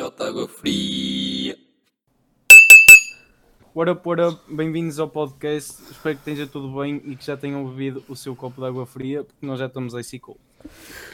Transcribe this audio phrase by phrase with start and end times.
[0.00, 1.54] shot água fria.
[3.74, 4.40] What up, what up?
[4.48, 5.74] Bem-vindos ao podcast.
[5.90, 8.86] Espero que esteja tudo bem e que já tenham bebido o seu copo de água
[8.86, 10.40] fria, porque nós já estamos ice cold.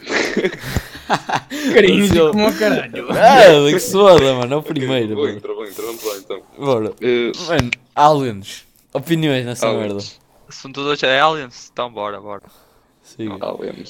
[1.75, 3.09] Carinho, como ao caralho.
[3.11, 4.55] Ah, que se foda, mano.
[4.55, 5.37] É o primeiro, Bom, mano.
[5.37, 6.43] entra, bom, entra, vamos lá então.
[6.57, 6.95] Bora.
[7.01, 8.65] Eh, Mano, aliens.
[8.93, 9.83] Opiniões nessa Aliens.
[9.83, 10.05] merda.
[10.49, 12.45] assunto de hoje é aliens, então bora, bora.
[13.07, 13.39] Siga.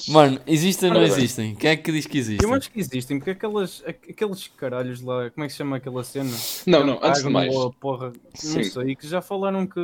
[0.09, 1.55] Mano, existem ou não existem?
[1.55, 2.53] Quem é que diz que Eu existem?
[2.53, 6.03] acho que existem, porque aquelas, aqu- aqueles caralhos lá, como é que se chama aquela
[6.03, 6.29] cena?
[6.67, 7.51] Não, não, antes de mais.
[7.51, 8.63] boa, porra, não Sim.
[8.63, 9.79] sei, que já falaram que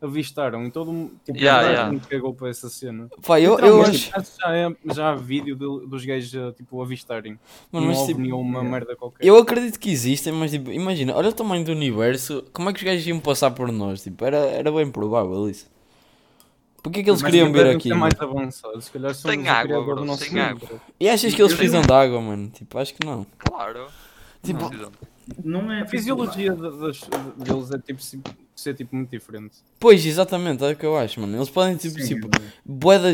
[0.00, 1.92] avistaram e todo mundo tipo, Yeah, yeah.
[1.92, 3.08] gente cagou para essa cena.
[3.26, 4.10] Pá, eu, Então, eu mas acho.
[4.40, 7.38] já, é, já há vídeo de- dos gajos a, tipo, avistarem.
[7.70, 9.26] Mano, um mas, tipo, ovni ou uma merda qualquer.
[9.26, 12.44] eu acredito que existem, mas tipo, imagina, olha o tamanho do universo.
[12.52, 14.02] Como é que os gajos iam passar por nós?
[14.02, 15.72] Tipo, era, era bem provável isso.
[16.84, 17.94] Porquê que eles Mas queriam vir devem aqui?
[17.94, 20.68] mais avançados, se calhar são Tem água, bro, do nosso tem água.
[21.00, 22.50] E achas que eles Eu- precisam de água, mano?
[22.50, 23.26] Tipo, acho que não.
[23.38, 23.86] Claro.
[24.42, 24.92] Tipo, Precisam.
[25.42, 27.00] Não é A fisiologia das,
[27.38, 28.02] deles é tipo
[28.64, 29.56] ser tipo muito diferente.
[29.78, 31.36] Pois, exatamente, é o que eu acho, mano.
[31.36, 32.28] Eles podem tipo, Sim, tipo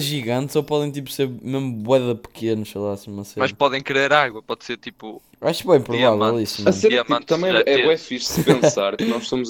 [0.00, 3.44] gigantes ou podem tipo ser mesmo boeda pequenos, sei lá, assim, uma cena.
[3.44, 5.20] Mas podem querer água, pode ser tipo.
[5.40, 6.76] Acho bem provável isso, A mano.
[6.76, 7.62] cena tipo, também é,
[7.92, 9.48] é fixe se pensar que nós somos,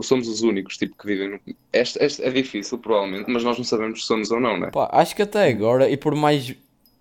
[0.00, 1.28] somos os únicos tipo, que vivem.
[1.30, 1.40] No...
[1.72, 4.70] Este, este é difícil, provavelmente, mas nós não sabemos se somos ou não, né?
[4.70, 6.54] Pá, acho que até agora e por mais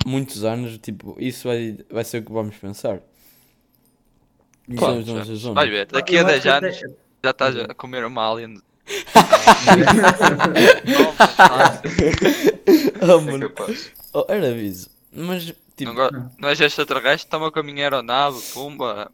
[0.05, 3.01] muitos anos, tipo, isso vai, vai ser o que vamos pensar.
[4.69, 7.55] Já- nós os Vai ver, daqui a Eu 10 acho que até- anos já estás
[7.57, 8.61] a comer uma alien.
[13.01, 13.51] Oh, É mano.
[14.13, 14.89] Oh, era aviso.
[15.11, 15.43] Mas,
[15.75, 19.11] tipo, Não, não és extraterrestre, toma com a minha aeronave, pumba.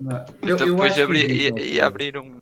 [0.00, 2.38] Não, eu- eu Depois que abri, ia, ia abrir um,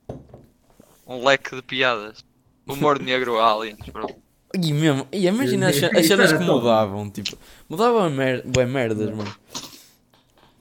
[1.07, 2.25] um leque de piadas.
[2.67, 4.07] Humor negro aliens, bro.
[4.55, 7.37] e mesmo, e imagina as, as cenas que mudavam, tipo,
[7.69, 9.35] mudavam mer merdas, mano.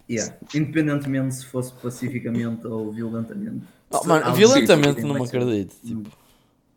[0.09, 0.37] Yeah.
[0.55, 3.65] Independentemente se fosse pacificamente ou violentamente.
[3.91, 5.75] Oh, mano, violentamente não me ser- acredito.
[5.85, 6.09] Tipo,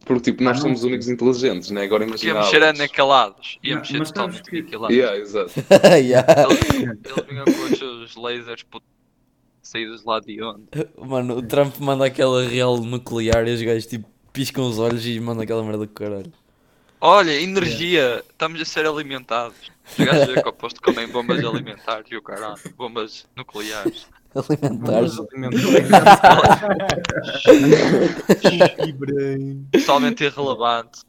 [0.05, 1.83] Porque tipo, nós Ah, somos os únicos inteligentes, né?
[1.85, 2.35] Agora Ia imagina.
[2.41, 2.79] mexer a aliens.
[2.79, 3.59] naquelados.
[3.63, 4.97] Ia mexer totalmente que- naquelados.
[4.97, 5.53] Yeah, exato.
[6.03, 6.27] yeah.
[6.43, 8.65] Eles, eles vinham com os seus lasers
[9.63, 10.63] saídos lá de onde?
[10.99, 15.19] Mano, o Trump manda aquela real nuclear e os gajos tipo piscam os olhos e
[15.21, 16.33] mandam aquela merda do caralho.
[17.03, 19.73] Olha, energia, estamos a ser alimentados.
[19.99, 24.07] É que oposto comem bombas alimentares e o caralho, bombas nucleares.
[24.35, 25.19] Alimentares.
[25.19, 25.81] Alimentares.
[29.73, 31.01] Totalmente irrelevante.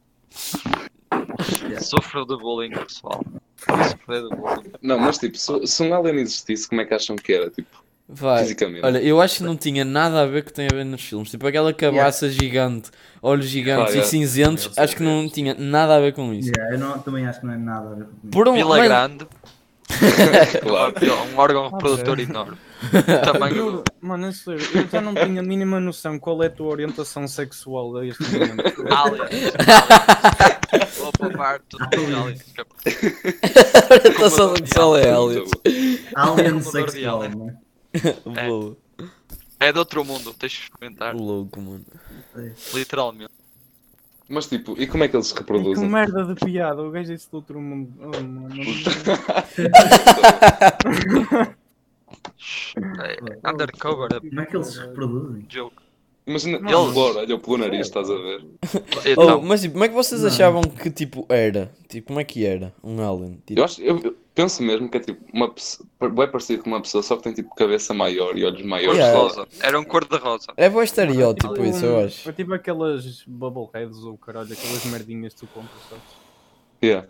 [1.81, 3.21] Sofro de bullying, pessoal.
[3.57, 4.71] Sofro de bullying.
[4.81, 7.49] Não, mas tipo, se, se um alien existisse, como é que acham que era?
[7.49, 7.80] Tipo,
[8.13, 8.41] Vai.
[8.43, 8.85] fisicamente.
[8.85, 10.83] Olha, eu acho que não tinha nada a ver com o que tem a ver
[10.83, 11.29] nos filmes.
[11.31, 12.91] Tipo aquela cabaça gigante,
[13.21, 14.09] olhos gigantes Ah, e yeah.
[14.09, 16.51] cinzentos, sei acho que não tinha nada a ver com isso.
[16.55, 18.31] Yeah, eu não- também acho que não é nada a ver com isso.
[18.31, 19.27] Por um, Vila mas- Grande,
[20.61, 20.93] claro.
[21.33, 22.57] um órgão reprodutor enorme.
[23.25, 26.67] Tamanho Mano, é sério, eu já não tinha a mínima noção qual é a tua
[26.69, 28.83] orientação sexual a este momento.
[28.91, 29.53] aliens.
[30.97, 32.41] Vou poupar tudo de aliens.
[32.57, 35.49] é- orientação sexual é aliens.
[36.15, 37.53] Alien sexual, alien.
[38.35, 38.47] é?
[38.47, 38.77] Boa.
[39.59, 41.15] É de outro mundo, tens de experimentar.
[41.15, 41.85] Louco, mano.
[42.73, 43.31] Literalmente.
[44.27, 45.89] Mas tipo, e como é que eles se Que reproduzem?
[45.89, 47.91] merda de piada, o gajo disse do outro mundo.
[47.99, 48.55] Oh, mano.
[52.99, 53.17] É,
[53.49, 55.45] undercover, é Como é que eles se reproduzem?
[55.49, 55.80] joke.
[56.31, 58.45] Imagina, Eles- ele olha pelo nariz, estás a ver?
[58.73, 61.71] Oh, Então, mas tipo, como é que vocês achavam que tipo era?
[61.87, 63.41] Tipo, como é que era um alien?
[63.45, 66.69] Tipo, Eu, acho, eu, eu penso mesmo que é tipo uma pessoa, bem parecido com
[66.69, 68.97] uma pessoa, só que tem tipo cabeça maior e olhos maiores.
[68.99, 69.19] Yeah.
[69.19, 69.47] rosa.
[69.61, 70.47] Era um cor de rosa.
[70.57, 72.29] é bom estereótipo Tipo, isso, eu acho.
[72.29, 76.03] É tipo aquelas bubbleheads ou caralho, aquelas merdinhas que tu compras, sabes?
[76.83, 77.07] Yeah.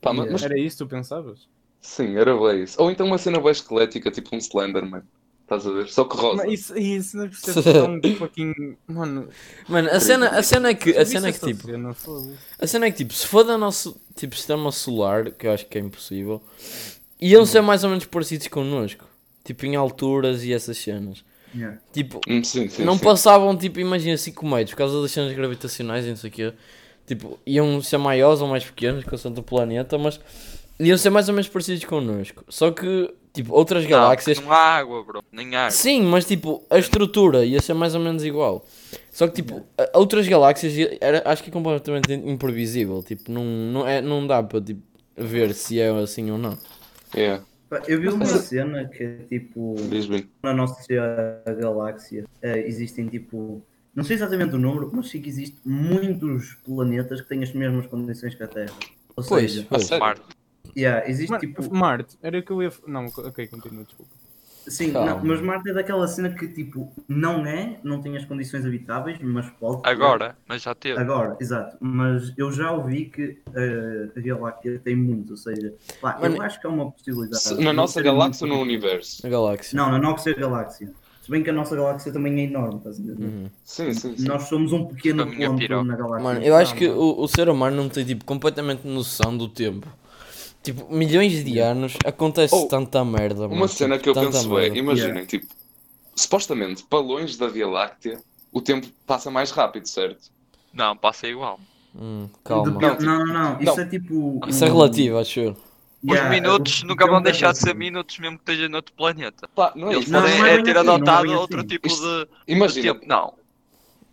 [0.00, 0.32] Pá, mas- Yeah.
[0.32, 1.48] mas Era isso que tu pensavas?
[1.80, 2.80] sim, era bem isso.
[2.80, 5.02] Ou então uma cena bem esquelética, tipo um Slenderman.
[5.44, 5.88] Estás a ver?
[5.88, 6.42] Só que rosa.
[6.44, 8.76] Mas isso, isso não percebo tão fucking.
[8.88, 9.28] Mano,
[9.68, 11.68] Mano, a cena, a cena é que, a cena é que tipo,
[12.58, 15.66] a cena é que tipo, se for do nosso tipo sistema solar, que eu acho
[15.66, 16.42] que é impossível,
[17.20, 19.04] iam ser mais ou menos parecidos connosco.
[19.44, 21.22] Tipo, em alturas e essas cenas.
[21.54, 21.78] Yeah.
[21.92, 23.04] Tipo, Hum, sim, sim, não sim.
[23.04, 26.52] passavam, tipo, imagina 5 metros, por causa das cenas gravitacionais e não sei o quê.
[27.06, 30.18] Tipo, iam ser maiores ou mais pequenos, consoante o planeta, mas
[30.80, 32.42] iam ser mais ou menos parecidos connosco.
[32.48, 34.38] Só que, tipo, outras galáxias.
[34.38, 35.22] Não, não há água, bro.
[35.30, 35.70] Nem água.
[35.70, 38.64] Sim, mas tipo, a estrutura ia ser mais ou menos igual.
[39.10, 43.02] Só que, tipo, outras galáxias ia- era, acho que é completamente imprevisível.
[43.02, 44.80] Tipo, não, não, é, não dá para tipo,
[45.16, 46.56] ver se é assim ou não.
[47.14, 47.44] Yeah.
[47.68, 49.76] Pá, Eu vi uma cena que é tipo.
[50.42, 50.82] Na nossa
[51.60, 53.62] galáxia eh, existem tipo.
[53.94, 57.86] Não sei exatamente o número, mas sei que existem muitos planetas que têm as mesmas
[57.86, 58.72] condições que a Terra.
[59.16, 60.04] Ou Pois, seja, A sério?
[60.04, 60.22] Marte.
[60.76, 61.74] Yeah, existe Mar- tipo.
[61.74, 62.72] Marte, era que eu ia.
[62.86, 64.10] Não, ok, continua, desculpa.
[64.66, 65.16] Sim, Calma.
[65.16, 69.18] não, mas Marte é daquela cena que tipo, não é, não tem as condições habitáveis,
[69.20, 69.82] mas pode.
[69.82, 69.88] ter.
[69.90, 70.98] Agora, mas já teve.
[70.98, 71.76] Agora, exato.
[71.80, 76.36] Mas eu já ouvi que eh, a Via Láctea tem muito, ou seja, pá, Mano,
[76.36, 77.42] eu acho que é uma possibilidade.
[77.42, 79.26] Se- Na nossa galáxia ou muito- no universo?
[79.26, 79.76] A galáxia.
[79.76, 80.90] Não, na nossa galáxia.
[81.20, 83.24] Se bem que a nossa galáxia também é enorme, estás a entender?
[83.26, 83.50] Uhum.
[83.64, 84.26] Sim, sim, sim.
[84.26, 85.84] Nós somos um pequeno ponto piroca.
[85.84, 86.22] na galáxia.
[86.24, 89.86] Mano, eu acho que o, o ser humano não tem tipo completamente noção do tempo.
[90.64, 93.42] Tipo, milhões de anos acontece Oh, tanta merda.
[93.42, 93.54] mano.
[93.54, 94.78] Uma cena Tipo, que eu penso é, merda.
[94.78, 95.46] imaginem, tipo,
[96.16, 98.20] supostamente, para longe da Via Láctea,
[98.50, 100.30] o tempo passa mais rápido, certo?
[100.72, 101.60] Não, passa igual.
[101.94, 102.72] Hum, calma.
[102.72, 103.60] Depende- Não, não, não.
[103.60, 103.82] Isso Não.
[103.84, 104.40] é tipo.
[104.48, 105.50] Isso é relativo, acho eu.
[106.02, 108.92] Os Yeah, minutos o nunca vão é deixar de ser minutos mesmo que esteja noutro
[108.94, 109.48] planeta.
[109.54, 110.12] Pá, não é Eles isso.
[110.12, 111.68] Não, podem não é é ter assim, é adotado bem outro assim.
[111.68, 113.06] tipo Isto- de, de Imagina, tempo.
[113.06, 113.34] Não,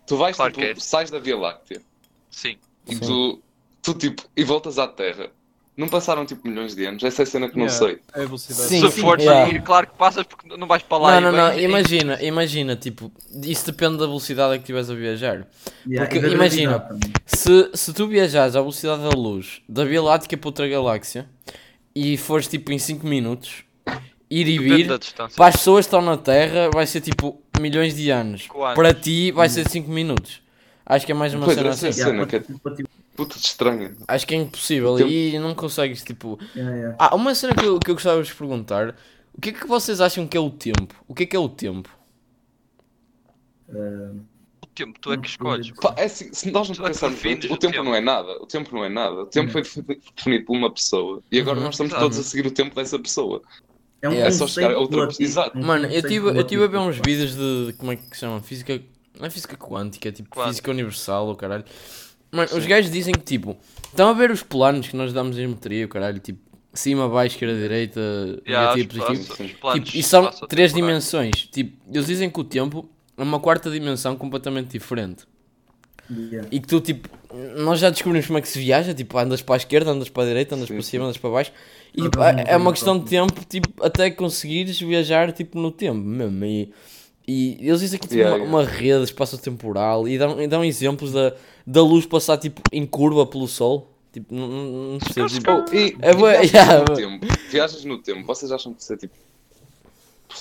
[0.07, 0.75] tu vais, Claro tipo, é.
[0.75, 1.81] sais da Via Láctea
[2.30, 2.57] sim.
[2.88, 3.00] e Sim.
[3.01, 3.42] tu,
[3.81, 5.31] tu, tipo, e voltas à Terra.
[5.77, 7.01] Não passaram, tipo, milhões de anos?
[7.03, 8.00] Essa é a cena que não Yeah, sei.
[8.13, 8.68] É a velocidade.
[8.68, 9.50] Sim, Se fores yeah.
[9.51, 11.12] ir, claro que passas porque não vais para lá.
[11.12, 13.09] Não, e não, não, vens- imagina, imagina, tipo,
[13.44, 15.47] isso depende da velocidade a que estiveres a viajar.
[15.88, 17.13] Yeah, Porque e da imagina, gravidade também.
[17.25, 21.25] Se, se tu viajares à velocidade da luz da Via Láctea para outra galáxia
[21.95, 23.63] e fores tipo em 5 minutos,
[24.29, 25.35] ir e Depende vir, distância.
[25.38, 28.47] para as pessoas que estão na Terra vai ser tipo milhões de anos.
[28.53, 28.75] Anos.
[28.75, 30.41] Para ti vai ser 5 minutos.
[30.85, 32.01] Acho que é mais uma Pois, cena essa é assim.
[32.01, 33.95] a cena Yeah, que é para- para- para- puta de estranha.
[34.07, 36.39] Acho que é impossível O tempo- e não consegues tipo.
[36.56, 36.95] yeah, yeah.
[37.00, 38.95] Ah, uma cena que eu, que eu gostava de vos perguntar:
[39.33, 40.95] o que é que vocês acham que é o tempo?
[41.07, 41.89] O que é que é o tempo?
[43.69, 44.12] Eh,
[44.63, 45.71] O tempo tu é que escolhes.
[45.71, 47.83] Pá, é assim, se nós não Tu é pensarmos muito, o o tempo tempo.
[47.85, 48.31] não é nada.
[48.41, 49.23] O tempo não é nada.
[49.23, 49.81] O tempo foi defi-
[50.15, 51.21] definido por uma pessoa.
[51.31, 51.65] E agora Uhum.
[51.65, 53.41] nós estamos todos a seguir o tempo dessa pessoa.
[54.01, 54.29] É um Yeah.
[54.29, 55.57] É só chegar a outra- Exato.
[55.57, 57.95] um Mano, eu conceito tive, eu tive a ver uns vídeos de, de- como é
[57.97, 58.41] que se chama?
[58.41, 58.81] Física.
[59.19, 60.47] Não é física quântica, é tipo Quântica.
[60.50, 61.65] física universal, o caralho.
[62.31, 65.42] Mano, os gajos dizem que tipo, estão a ver os planos que nós damos em
[65.42, 66.39] geometria, o caralho, tipo,
[66.74, 68.00] cima, baixo, esquerda, direita,
[68.48, 69.28] Yeah, negativo, positivo.
[69.36, 71.48] planos- os planos Tipo, e são três dimensões.
[71.51, 75.25] Tipo, eles dizem que o tempo é uma quarta dimensão completamente diferente.
[76.10, 76.48] Yeah.
[76.51, 77.10] E que tu, tipo,
[77.57, 80.24] nós já descobrimos como é que se viaja, tipo, andas para a esquerda, andas para
[80.24, 80.89] a direita, andas Sim, para sim.
[80.89, 81.51] cima, andas para baixo.
[81.95, 86.00] E tipo, é é uma questão de tempo, tipo, até conseguires viajar, tipo, no tempo
[86.00, 86.44] mesmo.
[86.45, 86.72] E,
[87.27, 88.57] e eles dizem que tipo, Yeah, uma, yeah.
[88.57, 91.33] uma rede espaço-temporal e dão, e dão exemplos da,
[91.65, 93.89] da luz passar, tipo, em curva pelo Sol.
[94.12, 97.27] Tipo, não, não, não percebo, tipo, Oh, e, É e viagens yeah, no tempo.
[97.50, 98.25] Viagens no tempo.
[98.25, 99.13] Vocês acham que isso é tipo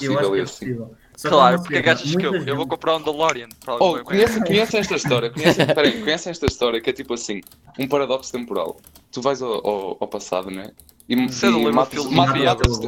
[0.00, 0.94] Eu acho possível que é assim?
[1.20, 3.48] Só Claro, porque é que cena, achas que eu, eu vou comprar um DeLorean?
[3.66, 5.28] Oh, conhecem conhece esta história?
[5.30, 7.42] Conhecem, peraí, conhecem esta história que é tipo assim,
[7.78, 8.80] um paradoxo temporal.
[9.12, 10.70] Tu vais ao, ao, ao passado, né?
[11.06, 12.04] E, é e matas,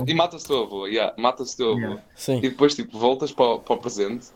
[0.08, 1.78] e matas o teu avô, yeah, matas o teu avô.
[1.78, 2.02] Yeah.
[2.14, 2.38] sim.
[2.38, 4.28] E depois tipo, voltas para, o- para o presente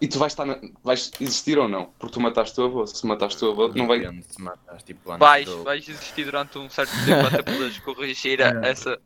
[0.00, 1.86] e tu vais, estar na- vais existir ou não?
[1.98, 2.86] Porque tu mataste o teu avô.
[2.86, 4.00] Se mataste o teu avô, não vai.
[4.84, 8.60] Tipo, Vais, do- vais existir durante um certo tempo até poderes corrigir É.
[8.70, 8.96] essa.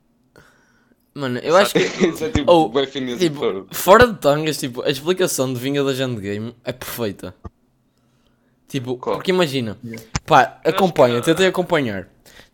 [1.15, 1.79] Mano, eu acho que.
[1.81, 5.93] Isso é tipo, Oh, bem Tipo, fora de tangas, tipo, a explicação de Vinga da
[5.93, 7.35] Endgame é perfeita.
[8.69, 9.17] Tipo, Qual?
[9.17, 10.05] porque imagina, Yeah.
[10.27, 12.09] pá, acompanha, que- tentei acompanhar.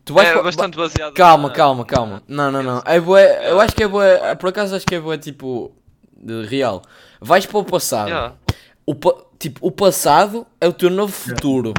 [0.05, 1.13] Tu vais É bastante baseado.
[1.13, 2.23] Calma, na- calma, calma.
[2.27, 2.81] Não, não, não.
[2.85, 5.71] É bué, eu acho que é bué, por acaso acho que é bué tipo
[6.15, 6.81] de real.
[7.19, 8.09] Vais para o passado.
[8.09, 8.35] Yeah.
[8.85, 11.73] O pa- tipo, o passado é o teu novo futuro.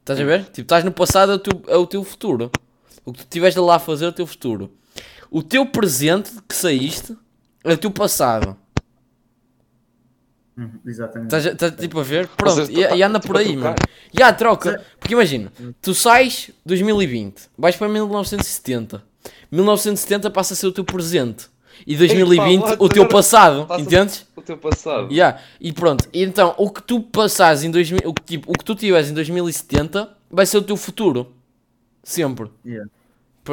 [0.00, 0.44] Estás a ver?
[0.44, 2.50] Tipo, estás no passado é o teu, é o teu futuro.
[3.04, 4.70] O que tu estiveste lá a fazer é o teu futuro.
[5.30, 7.16] O teu presente que saíste
[7.64, 8.56] é o teu passado.
[10.56, 11.36] Uhum, Exatamente.
[11.36, 12.28] Estás, tipo a ver?
[12.28, 13.76] Pronto, Vocês e, tá- e anda tipo, por a aí, mano.
[14.12, 14.82] E há troca.
[14.98, 15.52] Porque imagina,
[15.82, 19.02] tu sais 2020, vais para 1970.
[19.52, 21.48] 1970 passa a ser o teu presente.
[21.86, 22.76] E 2020 what?
[22.82, 23.66] o teu passado.
[23.66, 24.26] passa- Entendes?
[24.34, 25.12] O teu passado.
[25.12, 25.38] Yeah.
[25.60, 26.08] E pronto.
[26.10, 29.10] E então, o que tu passares em 2000, o que, tipo, o que tu tiveres
[29.10, 31.34] em 2070 vai ser o teu futuro.
[32.02, 32.50] Sempre.
[32.64, 32.88] Yeah.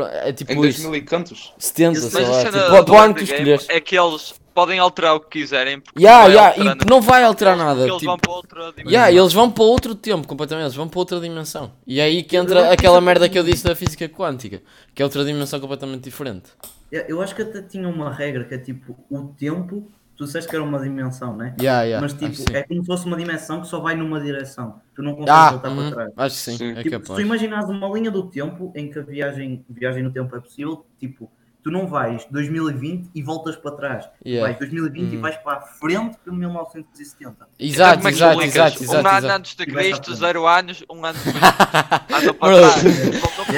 [0.02, 0.82] É tipo Em isso.
[0.82, 1.54] 2000 e cantos?
[1.58, 2.42] 70, Mas sei lá.
[2.42, 3.66] cena Tipo, do ano que escolheres.
[3.70, 5.80] é que eles podem alterar o que quiserem.
[5.80, 7.82] Porque Yeah, yeah, e não vai alterar Eles- nada.
[7.82, 8.92] Eles tipo- vão para outra dimensão.
[8.92, 11.72] Yeah, eles vão para outro tempo completamente, eles vão para outra dimensão.
[11.88, 14.62] E é aí que entra que aquela é merda que eu disse da física quântica,
[14.94, 16.52] que é outra dimensão completamente diferente.
[16.92, 19.92] Eu acho que até tinha uma regra que é tipo o tempo.
[20.16, 21.56] Tu disseste que era uma dimensão, né?
[21.60, 24.80] Yeah, yeah, Mas tipo, é como se fosse uma dimensão que só vai numa direção.
[24.96, 26.12] Tu não consegues Ah, voltar uhum, para trás.
[26.18, 26.72] acho que sim, Sim.
[26.72, 27.20] é Tipo, se tu capaz.
[27.26, 31.32] imaginares uma linha do tempo em que a viagem, viagem no tempo é possível, tipo,
[31.64, 34.08] tu não vais 2020 e voltas para trás.
[34.24, 34.46] Yeah.
[34.48, 35.22] Vais 2020 e Uhum.
[35.22, 37.48] vais para a frente para 1970.
[37.58, 38.56] Exato, Como é que exato, explicas?
[38.56, 39.34] exato, Um exato, ano exato.
[39.40, 41.44] antes de Cristo, zero anos, um ano depois.
[42.22, 42.84] Anda para trás.
[43.20, 43.54] Voltou para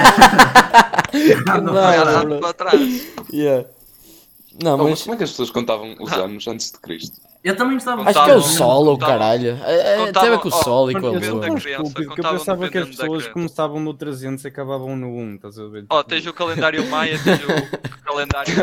[1.12, 2.16] trás.
[2.16, 3.08] Anda para trás.
[3.34, 3.68] Yeah.
[4.64, 6.22] Não, Oh, mas como é que as pessoas contavam os Ah.
[6.24, 7.20] anos antes de Cristo?
[7.44, 9.60] Eu também estava Acho que é o sol, o contavam- caralho.
[9.66, 11.20] É, é, tem a ver contavam- com o oh, sol e com a lua.
[11.60, 15.68] que eu pensava que as pessoas começavam no 300 e acabavam no 1, estás a
[15.68, 15.86] ver?
[15.92, 18.56] Ó, tens o calendário maia, tens o calendário.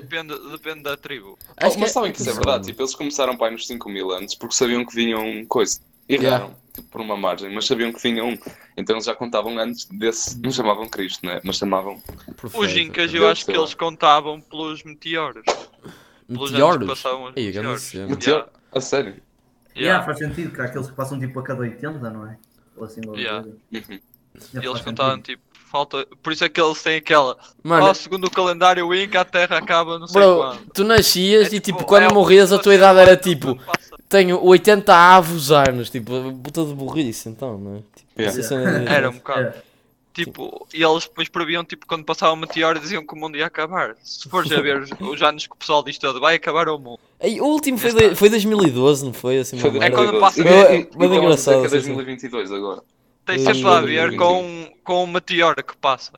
[0.00, 1.38] Depende, depende da tribo.
[1.56, 3.88] Acho Oh, mas é- sabem que isso é verdade, tipo, eles começaram pai nos 5
[3.88, 5.80] mil antes porque sabiam que vinham coisa.
[6.08, 6.50] Erraram,
[6.90, 8.36] por uma margem, mas sabiam que vinha um.
[8.76, 10.38] Então eles já contavam antes desse.
[10.40, 11.40] Não chamavam Cristo, né?
[11.44, 12.00] Mas chamavam.
[12.40, 12.58] Perfeito.
[12.58, 15.42] Os Incas, eu acho que eles contavam pelos meteoros.
[16.26, 16.88] Pelos anos que Meteoros?
[16.88, 17.94] passavam os Ei, meteoros.
[17.94, 18.48] Meteor...
[18.74, 19.10] A sério?
[19.74, 20.04] Yeah, Yeah.
[20.06, 22.36] faz sentido, que há aqueles que passam tipo a cada 80, não é?
[22.76, 23.46] Ou assim, Yeah.
[23.46, 23.54] Uhum.
[23.72, 24.00] Yeah,
[24.54, 25.24] E eles contavam sentido.
[25.38, 26.06] tipo, falta.
[26.22, 27.36] Por isso é que eles têm aquela.
[27.62, 30.70] Mano, oh, segundo o calendário Inca, a Terra acaba não sei bro, quando.
[30.72, 33.58] tu nascias É e tipo, tipo, quando é morrias a tua idade era tipo,
[34.12, 37.78] tenho 80 avos anos, tipo, puta de burrice então, não é?
[37.78, 38.92] Tipo, Yeah.
[38.94, 39.48] Era um bocado.
[39.48, 39.62] É.
[40.12, 43.46] Tipo, e eles depois previam, tipo, quando passava um meteoro diziam que o mundo ia
[43.46, 43.96] acabar.
[44.04, 46.78] Se fores a ver os, os anos que o pessoal diz todo, vai acabar o
[46.78, 47.00] mundo.
[47.18, 49.38] Ei, o último foi, de, foi 2012, não foi?
[49.38, 51.94] Assim, Foi É quando passa- É, e- mas e- engraçado, é sim, sim.
[51.94, 52.82] 2022 agora.
[53.24, 56.12] Tem sempre a ver com, com o meteoro que passa.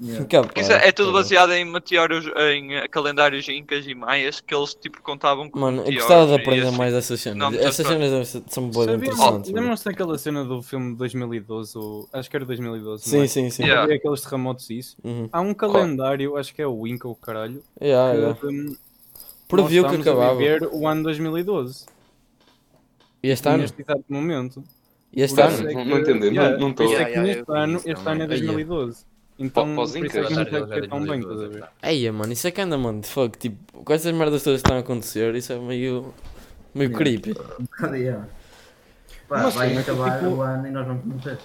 [0.00, 0.42] Yeah.
[0.46, 1.24] Porque isso é, é tudo capaz.
[1.24, 5.82] baseado em meteoros, em eh, calendários incas e maias que eles tipo contavam com Mano,
[5.84, 6.76] eu gostava de aprender assim.
[6.76, 7.54] mais dessas cenas.
[7.54, 9.50] Essas cenas são boas interessantes.
[9.50, 11.76] Lembram-se daquela cena do filme de 2012?
[11.76, 13.04] o- Acho que era 2012.
[13.06, 13.26] não Sim, é?
[13.26, 13.64] sim, sim.
[13.64, 13.92] Yeah.
[13.92, 14.96] Aqueles terremotos e isso.
[15.02, 15.28] Uhum.
[15.32, 18.38] Há um calendário, acho que é o Inca, o caralho, Yeah, que, yeah.
[18.44, 18.76] hum,
[19.48, 20.38] Previu que estamos a acabava.
[20.38, 21.86] viver o ano 2012.
[23.20, 23.58] E este ano?
[23.58, 24.62] Neste exato momento.
[25.12, 25.68] E este ano?
[25.70, 28.28] é Não- entendi, não- yeah, é Yeah, yeah, vi ano, isso este ano é Aí,
[28.28, 29.04] 2012.
[29.38, 30.24] Então, Para os por isso Incas.
[30.24, 31.58] é que não é tão bem, estás a 2012, ver?
[31.60, 31.68] já.
[31.90, 33.02] Eia, mano, isso é que anda, mano.
[33.04, 36.12] Fuck, tipo, com essas merdas todas que estão a acontecer, isso é meio.
[36.74, 37.34] meio creepy.
[37.80, 38.26] Um yeah.
[39.28, 41.38] Pá, Mas vai acabar tipo- o ano e nós vamos morrer.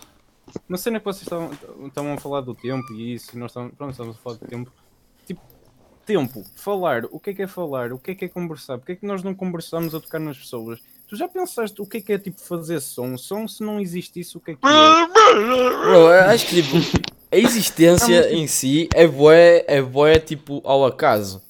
[0.68, 1.52] Uma cena que vocês estavam,
[1.88, 4.46] estavam a falar do tempo e isso, e nós estamos, pronto, estamos a falar do
[4.48, 4.72] tempo.
[5.26, 5.42] Tipo,
[6.06, 8.92] tempo, falar, o que é que é falar, o que é que é conversar, porque
[8.94, 10.80] é que nós não conversamos a tocar nas pessoas?
[11.08, 13.18] Tu já pensaste o que é que é tipo fazer som?
[13.18, 15.08] Som, se não existe isso, o que é que é?
[15.34, 16.78] Bro, eu acho que tipo,
[17.34, 21.42] a existência em si é bué, é bué tipo ao acaso.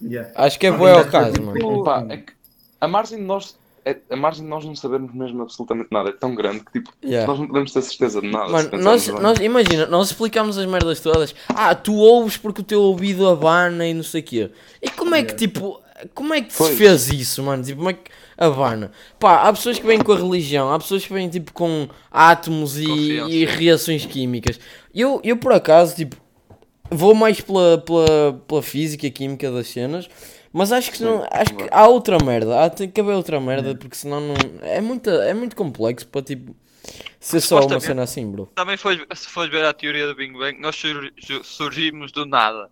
[0.00, 0.30] Yeah.
[0.36, 1.84] Acho que é bué ao ser acaso, tipo- mano.
[1.84, 2.32] Pá, é que
[2.80, 3.56] a margem de nós.
[3.84, 6.92] é- a margem de nós não sabermos mesmo absolutamente nada é tão grande que tipo,
[7.02, 7.26] Yeah.
[7.26, 8.50] nós não podemos ter certeza de nada.
[8.50, 11.34] Mano, nós, nós, imagina, nós explicamos as merdas todas.
[11.48, 14.50] Ah, tu ouves porque o teu ouvido abana e não sei o quê.
[14.82, 15.80] E como é que, tipo,
[16.14, 17.62] como é que se fez isso, mano?
[17.64, 18.92] Tipo, como é que abana?
[19.18, 22.78] Pá, há pessoas que vêm com a religião, há pessoas que vêm, tipo, com átomos
[22.78, 24.58] e, e reações químicas.
[24.94, 26.16] Eu, eu, por acaso, tipo,
[26.90, 30.08] vou mais pela, pela, pela física e química das cenas.
[30.52, 33.74] Mas acho que, não, acho que há outra merda, há, tem que haver outra merda,
[33.74, 34.34] porque senão não.
[34.62, 36.56] É, muita, é muito complexo para tipo.
[37.20, 38.50] Ser só uma cena assim, bro.
[38.54, 40.80] Também foi, se fores ver a teoria do Big Bang, nós
[41.42, 42.70] surgimos do nada.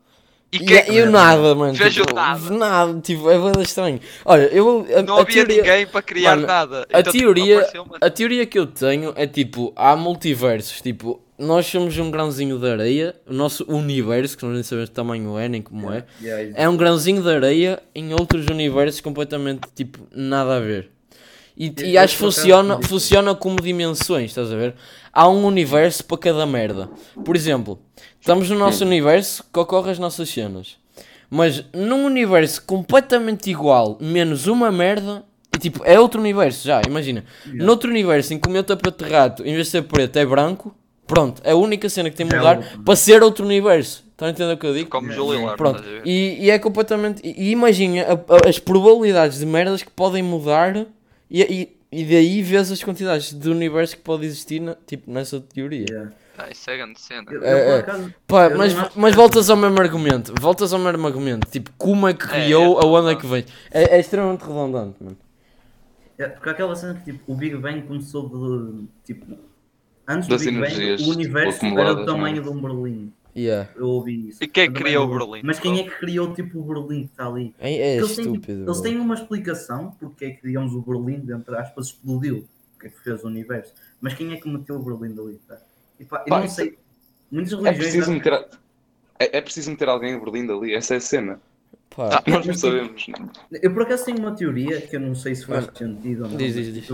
[0.53, 1.75] E E, quem e o nada, mano.
[1.75, 2.51] Tipo, nada.
[2.51, 4.01] nada, tipo, é bem estranho.
[4.25, 4.87] Olha, eu.
[4.97, 6.87] A, não a havia teoria, ninguém para criar Mano, nada.
[6.93, 11.21] a Então, tipo, teoria- uma- A teoria que eu tenho é tipo, há multiversos, tipo,
[11.39, 15.37] nós somos um grãozinho de areia, o nosso universo, que nós nem sabemos que tamanho
[15.37, 16.61] é, nem como é, Yeah, existe.
[16.61, 20.91] é um grãozinho de areia em outros universos completamente, tipo, nada a ver.
[21.57, 24.75] E, e acho que funciona, funciona como dimensões, estás a ver?
[25.13, 26.91] Há um universo para cada merda.
[27.25, 27.79] Por exemplo,
[28.21, 30.77] estamos no nosso universo que ocorre as nossas cenas.
[31.31, 37.25] Mas num universo completamente igual, menos uma merda, e tipo, é outro universo já, imagina.
[37.47, 40.27] Noutro universo em que o meu tapete de rato, em vez de ser preto, é
[40.27, 40.75] branco,
[41.07, 42.83] pronto, é a única cena que tem de é mudar outro.
[42.85, 44.05] para ser outro universo.
[44.13, 44.89] Estão a entender o que eu digo?
[44.91, 47.21] Como Júlio Lar, Pronto, e, e é completamente.
[47.25, 50.87] E, e imagina a- a- as probabilidades de merdas que podem mudar
[51.31, 55.41] e, e, e daí vês as quantidades de universo que pode existir na- tipo, nessa
[55.41, 55.87] teoria.
[55.89, 56.13] Yeah.
[56.39, 57.25] Ah, isso é grande cena.
[57.33, 57.79] Eu, É, eu, é.
[57.81, 62.13] acaso, Pá, mas, mas voltas ao mesmo argumento, voltas ao mesmo argumento, tipo, como é
[62.13, 63.45] que É, criou, é, aonde é que vem?
[63.71, 65.17] É, é extremamente redundante, mano.
[66.19, 68.85] É, porque há aquela cena que tipo, o Big Bang começou de.
[69.05, 69.39] Tipo,
[70.09, 73.13] antes Das do Big Bang, o universo era do tamanho não de um Berlim.
[73.37, 73.71] Yeah.
[73.77, 74.43] Eu ouvi isso.
[74.43, 75.43] E quem é que criou o Berlim?
[75.45, 77.55] Mas quem é que criou tipo o Berlim que está ali?
[77.59, 78.63] É, é eles, têm, estúpido.
[78.65, 82.47] eles têm uma explicação porque é que, digamos, o Berlim, entre aspas, explodiu.
[82.73, 83.75] Porque é que fez o universo.
[84.01, 85.39] Mas quem é que meteu o Berlim dali?
[85.47, 85.59] Tá?
[86.01, 86.79] E, pá, eu Pá, não sei.
[87.31, 87.79] Muitas É religiões.
[87.79, 88.33] preciso já- meter.
[88.33, 88.49] a-
[89.19, 91.41] É, é preciso meter alguém em Berlim dali, essa é a cena.
[91.95, 93.07] Pá, Ah, Nós não mas- sabemos.
[93.63, 96.37] Eu por acaso tenho uma teoria que eu não sei se faz sentido ou não.
[96.37, 96.89] diz, diz, diz.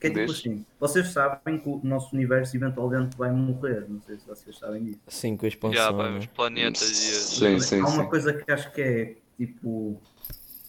[0.00, 0.38] Que é tipo Diz.
[0.38, 3.84] assim: vocês sabem que o nosso universo eventualmente vai morrer.
[3.88, 5.00] Não sei se vocês sabem disso.
[5.08, 5.76] sim, com a expansão.
[5.84, 6.18] Já, pá, né?
[6.18, 7.22] os planetas e as...
[7.24, 8.08] Sim, sim, Há uma sim.
[8.08, 10.00] coisa que acho que é tipo.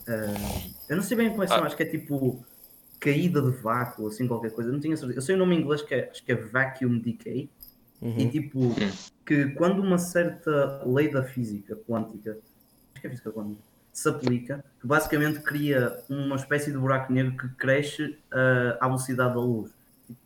[0.07, 1.67] ah, eu não sei bem como é que chama, Ah.
[1.67, 2.43] acho que é tipo
[2.99, 4.69] caída de vácuo, assim qualquer coisa.
[4.69, 5.17] Eu não tinha certeza.
[5.17, 7.49] Eu sei o nome em inglês que é, acho que é vacuum decay.
[8.01, 8.29] E Uhum.
[8.29, 8.75] tipo,
[9.25, 12.31] que quando uma certa lei da física quântica,
[12.93, 17.37] acho que é física quântica, se aplica, que basicamente cria uma espécie de buraco negro
[17.37, 19.71] que cresce ah, à velocidade da luz.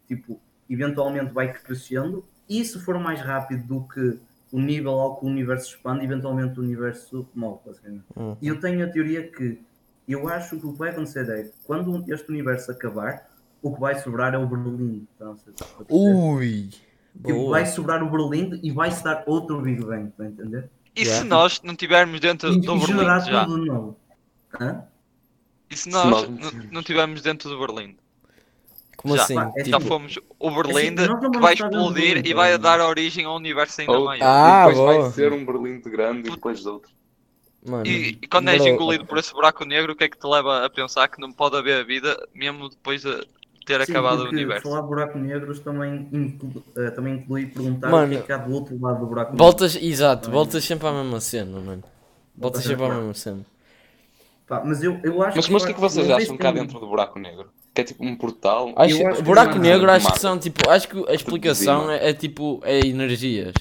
[0.07, 4.19] Tipo, eventualmente vai crescendo, e se for mais rápido do que
[4.51, 8.05] o nível ao que o universo expande, eventualmente o universo morre, basicamente.
[8.15, 8.37] Hum.
[8.41, 9.59] E eu tenho a teoria que
[10.07, 13.27] eu acho que o que vai acontecer é que quando este universo acabar,
[13.61, 15.07] o que vai sobrar é o Berlim.
[15.15, 15.85] Então, perceber?
[15.89, 16.69] Ui!
[17.15, 20.69] Tipo, vai sobrar o Berlim e vai-se dar outro Big Bang, está a entender?
[20.95, 21.21] E Yeah.
[21.21, 23.45] se nós não tivermos dentro E, do e Berlim já?
[23.45, 23.99] tudo de novo.
[24.59, 24.83] Hã?
[25.69, 27.97] E se Se nós nós- não- não tivermos dentro do Berlim?
[28.95, 29.23] Como Já.
[29.23, 29.37] assim?
[29.37, 32.57] É Já Tipo, fomos o Berlim Assim, nós não que vai explodir Berlim, e vai
[32.57, 34.23] dar origem a um universo ainda Ou- maior.
[34.25, 35.01] Ah, e depois boa.
[35.03, 36.91] vai ser um Berlim de grande e depois de outro.
[37.67, 40.25] mano, E, e quando és engolido por esse buraco negro, o que é que te
[40.27, 43.27] leva a pensar que não pode haver vida mesmo depois de
[43.65, 44.63] ter Sim, acabado o universo?
[44.69, 48.31] falar de buracos negros também, inclu, eh, também inclui perguntar Mano, o que é que
[48.31, 49.45] há do outro lado do buraco negro.
[49.45, 50.37] Voltas, exato, Também.
[50.39, 51.83] voltas sempre à mesma cena, mano.
[52.37, 53.45] Voltas Voltas sempre à a- mesma cena.
[54.47, 56.79] Pá, mas eu, eu acho Mas, mas o que é que vocês acham cá dentro
[56.79, 57.49] do buraco negro?
[57.73, 58.71] Que é tipo um portal?
[58.75, 61.93] Acho, acho buraco negro acho que são tipo, acho que a explicação Zima.
[61.95, 63.53] é, é tipo, é energias.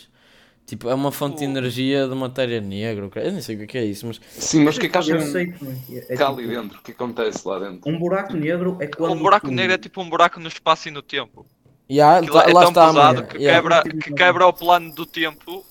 [0.67, 3.11] Tipo, é uma fonte de energia de matéria negra.
[3.17, 4.89] Eu nem sei o que é que é isso, mas Sim, mas o que é
[4.89, 6.07] que acham Eu sei como é que é.
[6.09, 6.79] É cá tipo, ali dentro?
[6.79, 7.91] O que acontece lá dentro?
[7.91, 9.13] Um buraco negro é quando.
[9.13, 11.45] Um buraco tu- negro é tipo um buraco no espaço e no tempo.
[11.91, 13.61] yeah, tá- é lá tão está, pesado que, Yeah.
[13.63, 15.67] quebra, que quebra o plano do tempo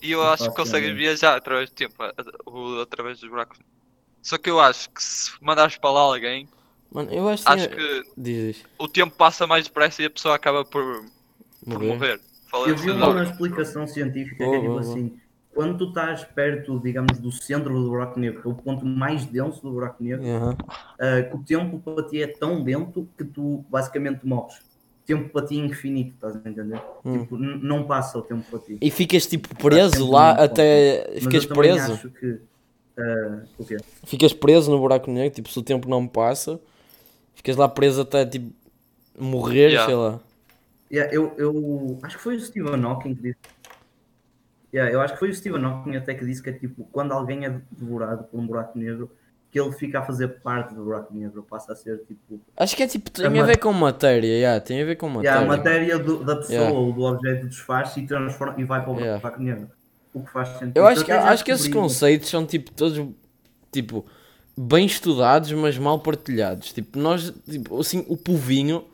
[0.00, 1.96] e eu acho que consegues viajar através do tempo,
[2.80, 3.58] através dos buracos.
[4.22, 6.48] Só que eu acho que se mandares para lá alguém,
[6.92, 8.64] Mano, eu acho que, acho que diz.
[8.78, 11.04] o tempo passa mais depressa e a pessoa acaba por,
[11.64, 12.20] por Morrer.
[12.66, 15.16] Eu vi uma explicação científica que é tipo assim:
[15.54, 19.24] quando tu estás perto, digamos, do centro do buraco negro, que é o ponto mais
[19.26, 20.56] denso do buraco negro, Aham.
[20.98, 24.60] ah, que o tempo para ti é tão lento que tu basicamente morres.
[25.04, 26.80] Tempo para ti é infinito, estás a entender?
[27.04, 27.18] Hum.
[27.20, 28.78] Tipo, não passa o tempo para ti.
[28.80, 31.10] E ficas tipo preso lá até.
[31.14, 31.92] Mas Ficas preso.
[31.94, 32.38] acho que.
[32.98, 33.76] ah, o quê?
[34.04, 36.60] Ficas preso no buraco negro, tipo, se o tempo não passa,
[37.34, 38.52] ficas lá preso até tipo
[39.18, 39.86] morrer, Yeah.
[39.86, 40.20] sei lá.
[40.92, 43.38] Yeah, eu, eu acho que foi o Stephen Hawking que disse.
[44.74, 47.12] Yeah, eu acho que foi o Stephen Hawking até que disse que é tipo quando
[47.12, 49.10] alguém é devorado por um buraco negro,
[49.50, 52.82] que ele fica a fazer parte do buraco negro, passa a ser tipo Acho que
[52.82, 55.28] é tipo, tem A a ver com matéria, yeah, tem a ver com matéria.
[55.36, 56.78] yeah, a matéria do- da pessoa Yeah.
[56.78, 59.18] ou do objeto desfaz e transforma e vai para o Yeah.
[59.20, 59.70] buraco negro.
[60.14, 60.76] O que faz sentido.
[60.76, 63.02] Eu acho que, até já acho que esses conceitos são tipo todos
[63.70, 64.04] tipo
[64.56, 66.70] bem estudados, mas mal partilhados.
[66.72, 68.84] Tipo, nós, tipo, assim, o povinho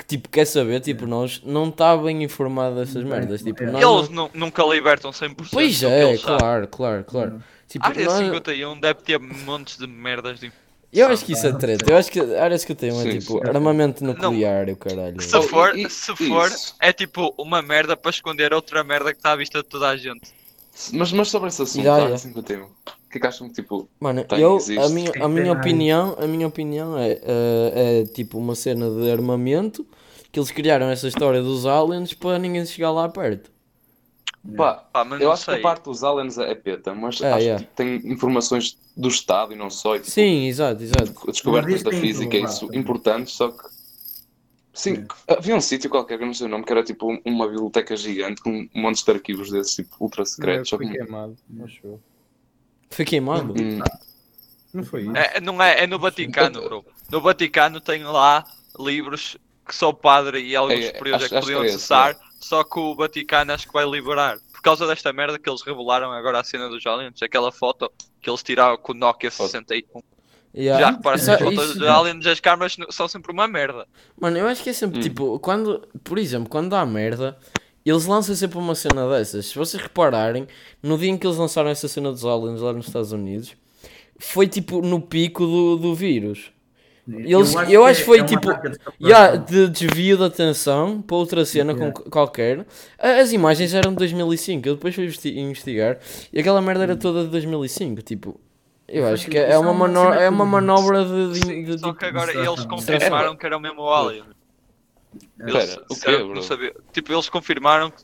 [0.00, 3.42] que tipo quer saber, tipo, nós não está bem informado dessas Bem, merdas.
[3.42, 3.66] Tipo, é.
[3.70, 6.38] nós Eles não- nu- nunca libertam 100% Pois do que é, eles sabem.
[6.38, 7.42] claro, claro, claro.
[7.68, 10.50] Tipo, A área nós- 51 deve ter montes de merdas de
[10.92, 11.88] Eu acho que isso é treta.
[11.88, 13.48] Eu acho que a área 51 é Sim, tipo sim.
[13.48, 15.20] armamento nuclear, o caralho.
[15.22, 16.74] Se Oh, for, e- se for, isso.
[16.80, 19.96] é tipo uma merda para esconder outra merda que está à vista de toda a
[19.96, 20.32] gente.
[20.92, 22.18] Mas, mas sobre esse assunto, Já, área já.
[22.18, 22.68] 51, o
[23.10, 23.88] que é que acham que tipo.
[24.00, 24.82] Mano, Tem, eu, existe.
[24.82, 29.10] a minha, a minha opinião, a minha opinião é, eh, é tipo uma cena de
[29.12, 29.86] armamento
[30.32, 33.50] que eles criaram essa história dos aliens para ninguém chegar lá perto.
[34.56, 35.60] Pá, Pá, mas eu acho que sei.
[35.60, 37.64] a parte dos aliens é peta, mas É, acho yeah.
[37.64, 39.96] que tem informações do Estado e não só.
[39.96, 41.26] e, tipo, Sim, exato, exato.
[41.30, 42.80] descobertas da física e provado isso também.
[42.80, 43.68] importantes, só que.
[44.72, 47.46] Sim, havia um sítio qualquer, que eu não sei o nome, que era tipo uma
[47.48, 50.70] biblioteca gigante com montes de arquivos desses, tipo, ultra secretos.
[50.70, 52.00] Só Foi que, queimado, acho eu.
[52.88, 53.52] Foi queimado.
[53.60, 53.80] Hum,
[54.72, 55.16] Não foi isso?
[55.16, 56.84] É, não é, é no Vaticano, bro.
[57.10, 58.44] No Vaticano tem lá
[58.78, 59.36] livros
[59.70, 61.78] que só o padre e alguns É, superiores é que podiam que é
[62.40, 64.38] só que o Vaticano acho que vai liberar.
[64.52, 68.28] Por causa desta merda que eles revelaram agora a cena dos aliens, aquela foto que
[68.28, 70.02] eles tiraram com o Nokia 61.
[70.54, 70.80] Yeah.
[70.84, 73.86] Já reparaste Só as fotos isso- dos aliens, as câmaras são sempre uma merda.
[74.20, 75.02] Mano, eu acho que é sempre Hum.
[75.02, 77.38] tipo, quando, por exemplo, quando dá merda,
[77.86, 79.46] eles lançam sempre uma cena dessas.
[79.46, 80.48] Se vocês repararem,
[80.82, 83.54] no dia em que eles lançaram essa cena dos aliens lá nos Estados Unidos,
[84.18, 86.50] foi tipo no pico do, do vírus.
[87.18, 88.48] Eles- eu acho que foi, é tipo,
[89.00, 89.44] Yeah, separação.
[89.44, 91.92] de desvio de atenção para outra cena Yeah.
[91.92, 92.66] com qualquer.
[92.98, 95.98] As imagens eram de 2005, eu depois fui investi- investigar
[96.32, 98.02] e aquela merda era toda de 2005.
[98.02, 98.40] Tipo,
[98.88, 101.32] eu acho tipo- que é é uma, uma mano cena é uma que- manobra de.
[101.32, 104.24] de, Sim, de- só tipo- que agora eles confirmaram que era o mesmo alien.
[105.40, 106.42] Eles Pera, o quê, bro?
[106.42, 108.02] sabia- Tipo, eles confirmaram que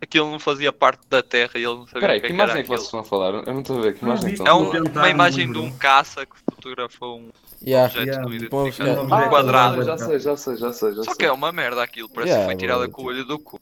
[0.00, 2.36] aquilo não fazia parte da Terra e eles não sabiam Peraí, o que, que é
[2.36, 3.34] que era imagem é que vocês estão a falar?
[3.46, 4.30] Eu não estou a ver, que Não imagem?
[4.30, 7.28] É estão um- Documentário uma imagem de um caça que fotografou um
[7.60, 7.88] Yeah.
[7.92, 8.56] objeto Yeah, identificado.
[8.56, 9.80] Um Um objeto quadrado.
[9.80, 10.90] Ah, já sei, já sei, já sei.
[10.90, 11.14] Já Só sei.
[11.16, 13.60] que é uma merda aquilo, parece Yeah, que foi tirada com o olho do cu.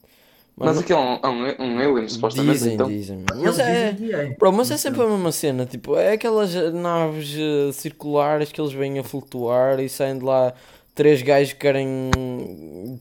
[0.55, 1.13] Mas Mano, aquilo é um,
[1.47, 2.87] é um, um alien, supostamente, dizem, então.
[2.87, 3.23] dizem.
[3.43, 3.89] Mas é.
[4.11, 4.35] é.
[4.39, 8.73] Bro, mas é sempre a mesma cena, tipo, é aquelas naves eh, circulares que eles
[8.73, 10.53] vêm a flutuar e saem de lá
[10.95, 12.09] três gajos que querem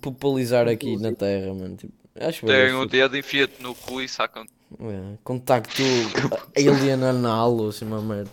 [0.02, 1.76] popularizar aqui na Terra, mano.
[1.76, 4.44] Tipo, acho Tem o dedo, enfia-te no cu e sacam.
[4.80, 5.82] É, contacto
[6.56, 8.30] alien anal ou assim uma merda.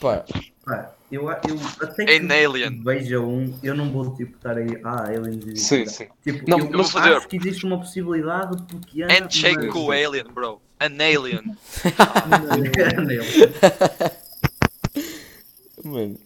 [0.00, 0.24] Pá,
[0.64, 2.82] Pá, eu, eu até que Em Alien.
[2.82, 5.60] veja um, eu não vou tipo estar aí, ah, Alien existe.
[5.60, 6.08] Sim, sim.
[6.24, 9.12] Tipo, Não, eu, eu vou fazer- acho que existe uma possibilidade pequena.
[9.12, 10.60] Handshake mas- com o Alien, bro.
[10.80, 11.56] An Alien.
[15.84, 16.18] mano.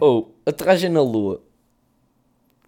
[0.00, 1.42] Ou, aterragem na lua.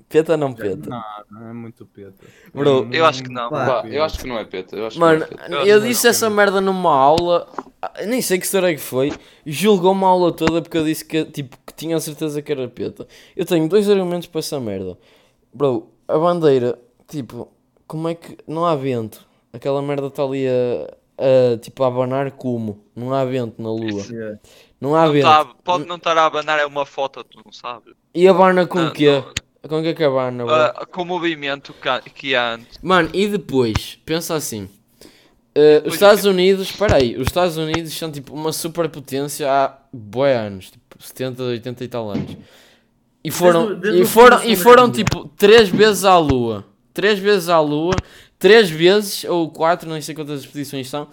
[0.08, 0.88] Peta ou não peta?
[0.88, 2.24] Não, não é muito peta.
[2.54, 3.50] Bro, eu acho que não.
[3.50, 4.76] Pá, eu acho que não é peta.
[4.76, 5.52] Eu acho Mano, que não é peta.
[5.52, 6.10] Eu eu que disse não.
[6.10, 7.48] essa merda numa aula,
[7.82, 9.12] ah, nem sei que história que foi,
[9.44, 12.68] julgou uma aula toda porque eu disse que, tipo, que tinha a certeza que era
[12.68, 13.06] peta.
[13.34, 14.96] Eu tenho dois argumentos para essa merda.
[15.52, 17.48] Bro, a bandeira, tipo,
[17.88, 19.26] como é que não há vento?
[19.52, 20.94] Aquela merda está ali a,
[21.54, 22.84] a, tipo, a abanar como?
[22.94, 24.04] Não há vento na lua.
[24.80, 25.24] Não há Não vento.
[25.24, 27.94] tá- pode não estar a abanar, é uma foto, tu não sabes.
[28.14, 29.22] E abana com o quê?
[29.26, 29.45] não.
[29.68, 30.54] Com o que é que abana, bro?
[30.54, 32.78] Ah, com o movimento que há, que antes.
[32.82, 34.68] Mano, e depois, pensa assim.
[35.54, 40.32] eh, os Estados Unidos, espera aí, os Estados Unidos são tipo uma superpotência há boi
[40.34, 42.36] anos, tipo 70, 80 e tal anos.
[43.24, 46.64] E foram, desde e o foram, e foram tipo três vezes à Lua.
[46.94, 47.94] Três vezes à Lua,
[48.38, 51.08] três vezes, ou quatro, não sei quantas expedições são,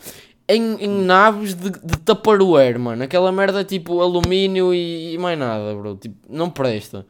[0.48, 3.04] em, em naves de, de Tupperware, mano.
[3.04, 5.96] Aquela merda é tipo alumínio e, e mais nada, bro.
[5.96, 7.06] Tipo, não presta.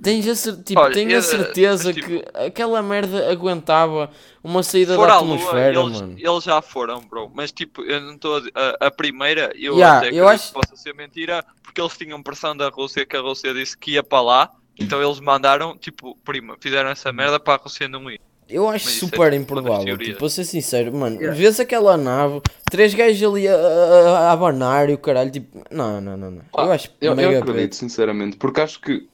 [0.00, 4.10] Tens a, cer- tipo, Olha, tenho eu- a certeza mas, tipo, que aquela merda aguentava
[4.42, 6.14] uma saída da à Lua, atmosfera, eles, mano.
[6.18, 7.30] eles já foram, bro.
[7.34, 8.40] Mas tipo, eu não estou a,
[8.84, 11.96] a, a primeira, eu Yeah, até eu acredito acho- que possa ser mentira, porque eles
[11.96, 14.50] tinham pressão da Rússia, que a Rússia disse que ia para lá.
[14.78, 18.18] Então eles mandaram, tipo, prima, fizeram essa merda para a Rússia não ir.
[18.48, 19.96] Eu acho Mas é super das improvável.
[19.98, 21.38] Tipo, para ser sincero, mano, Yeah.
[21.38, 26.00] vês aquela nave, três gajos ali a, a, a abanar e o caralho, tipo, não,
[26.00, 26.42] não, não, não.
[26.50, 27.76] Pá, eu acho eu, eu mega acredito, preto.
[27.76, 29.06] sinceramente, porque acho que,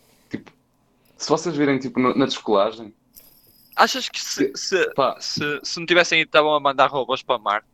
[1.18, 2.94] se vocês virem, tipo, no- na descolagem,
[3.76, 7.38] Achas que se, se, pá, se, se não tivessem ido, estavam a mandar robôs para
[7.38, 7.68] Marte?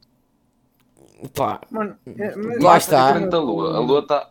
[1.35, 2.99] Pá, Mano, é, mas- Lá Marte está.
[2.99, 3.77] é diferente da Lua.
[3.77, 4.31] A Lua está,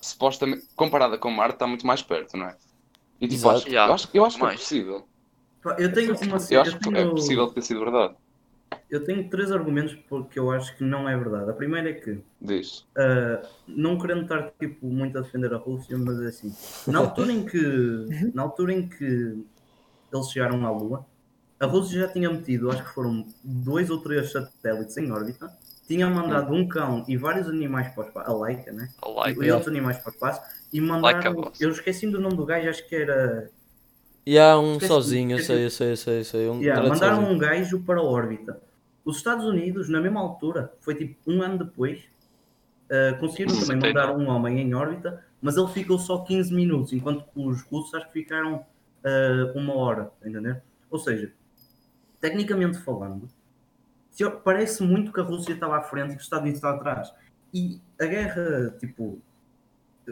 [0.00, 2.56] supostamente, comparada com Marte, está muito mais perto, não é?
[3.20, 3.56] E, tipo, Exato.
[3.58, 4.60] acho, Yeah, eu acho, eu acho que é mais.
[4.60, 5.08] possível.
[5.62, 6.20] Pá, Eu tenho uma
[6.50, 8.14] Eu acho Eu que é tenho, possível ter sido verdade.
[8.90, 11.50] Eu tenho três argumentos porque eu acho que não é verdade.
[11.50, 12.80] A primeira é que Diz.
[12.96, 16.54] Uh, não querendo estar tipo, muito a defender a Rússia, mas é assim,
[16.90, 19.44] na altura em que na altura em que
[20.12, 21.06] eles chegaram à Lua,
[21.58, 25.48] a Rússia já tinha metido, acho que foram dois ou três satélites em órbita,
[25.86, 28.88] tinha mandado um cão e vários animais para o espaço, a Laika, né?
[29.00, 30.40] A e outros animais para o espaço,
[30.72, 33.48] e mandaram, eu esqueci do nome do gajo, acho que era,
[34.26, 36.48] e há um Esqueci- sozinho, eu sei, eu sei, eu sei, eu sei.
[36.48, 37.34] Um yeah, mandaram sozinho.
[37.34, 38.62] um gajo para a órbita.
[39.04, 42.00] Os Estados Unidos, na mesma altura, foi tipo um ano depois,
[42.90, 43.88] uh, conseguiram também 69.
[43.88, 47.94] mandar um homem em órbita, mas ele ficou só 15 minutos, enquanto que os russos
[47.94, 48.64] acho que ficaram
[49.04, 50.56] uh, uma hora, entendeu?
[50.90, 51.32] Ou seja,
[52.20, 53.28] tecnicamente falando,
[54.10, 56.80] se- parece muito que a Rússia estava à frente e que os Estados Unidos estavam
[56.80, 57.12] atrás.
[57.52, 59.18] E a guerra, tipo,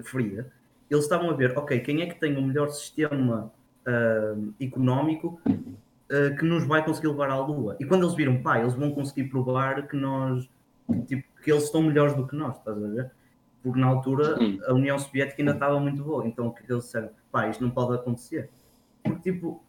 [0.05, 0.51] fria,
[0.91, 3.53] eles estavam a ver, ok, quem é que tem o melhor sistema
[3.87, 7.77] uh, económico uh, que nos vai conseguir levar à Lua.
[7.81, 10.49] E quando eles viram, pá, eles vão conseguir provar que nós,
[11.07, 13.11] tipo, que eles estão melhores do que nós, estás a ver?
[13.63, 16.73] Porque na altura a União Soviética ainda estava muito boa, então o que é que
[16.73, 17.11] eles disseram?
[17.31, 18.51] Pá, isto não pode acontecer.
[19.03, 19.63] Porque, tipo,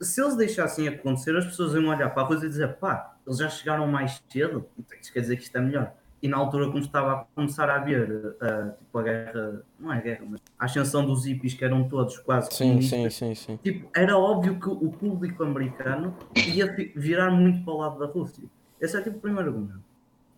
[0.00, 3.38] se eles deixassem acontecer, as pessoas iam olhar para a coisa e dizer, pá, eles
[3.38, 5.94] já chegaram mais cedo, então isso quer dizer que isto é melhor.
[6.22, 9.98] E na altura, como estava a começar a haver uh, tipo, a guerra, não é
[9.98, 13.58] a guerra, mas a ascensão dos hippies, que eram todos quase Sim, sim, sim, sim.
[13.62, 18.06] Tipo, era óbvio que o público americano ia fi- virar muito para o lado da
[18.06, 18.44] Rússia.
[18.80, 19.84] Esse é tipo o primeiro argumento.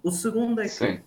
[0.03, 1.01] O segundo é que Sim.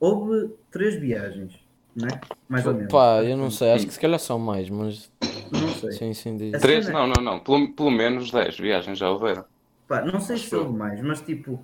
[0.00, 1.58] houve três viagens,
[1.94, 2.20] né?
[2.48, 2.92] Mais ou menos.
[2.92, 5.10] Pá, eu não sei, acho que se calhar são mais, mas
[5.50, 5.92] Não sei.
[5.92, 6.86] sim, sim, Três?
[6.86, 7.40] cena- Não, não, não.
[7.40, 9.44] Pelo, pelo menos 10 viagens já houveram.
[9.86, 11.58] Pá, não sei se houve mais, mas tipo,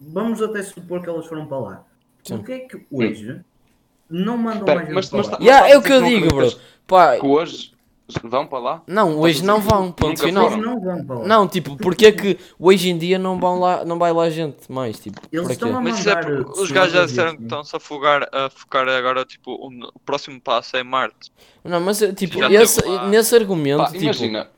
[0.00, 1.84] vamos até supor que elas foram para lá.
[2.24, 2.36] Sim.
[2.38, 3.40] Porquê é que hoje
[4.10, 5.36] não mandam Espera, mais gente mas- para mas lá?
[5.36, 6.52] tá- Yeah, é o Mas que eu digo, bro.
[6.86, 7.72] Pá, Que hoje
[8.22, 8.82] vão para lá?
[8.86, 10.46] não, hoje não vão, ponto final.
[10.52, 11.26] Eles não vão para lá.
[11.26, 14.70] Não, tipo, porque é que hoje em dia não, vão lá, não vai lá gente
[14.70, 14.98] mais?
[15.00, 17.80] Tipo, Eles estão a Mas isso é porque os gajos já disseram que estão-se a
[17.80, 21.32] focar, a focar agora, tipo, o, o próximo passo é Marte.
[21.64, 24.04] Não, mas é, tipo, esse, nesse argumento, Pá, tipo.
[24.04, 24.48] imagina.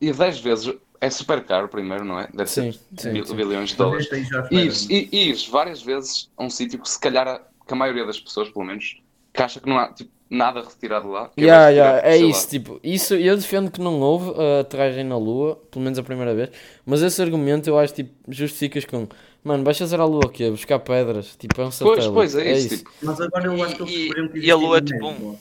[0.00, 2.28] E 10 vezes é super caro primeiro, não é?
[2.28, 3.36] Deve Sim, ser sim, mil- sim.
[3.36, 4.08] bilhões de dólares.
[4.50, 7.76] E ires, e ires várias vezes a um sítio que se calhar a, que a
[7.76, 9.00] maioria das pessoas, pelo menos,
[9.32, 11.28] que acha que não há tipo, nada retirado lá.
[11.28, 12.50] que Yeah, yeah, é isso, lá.
[12.50, 16.34] tipo, isso eu defendo que não houve a aterragem na Lua, pelo menos a primeira
[16.34, 16.50] vez,
[16.86, 19.08] mas esse argumento eu acho tipo, justificas com
[19.42, 22.14] mano, vais fazer a Lua aqui, buscar pedras, tipo, é um satélite.
[22.14, 22.78] Pois, pois, é isso.
[22.78, 23.92] Tipo, Mas agora eu acho que eles
[24.34, 25.38] E- e a Lua é tipo um-.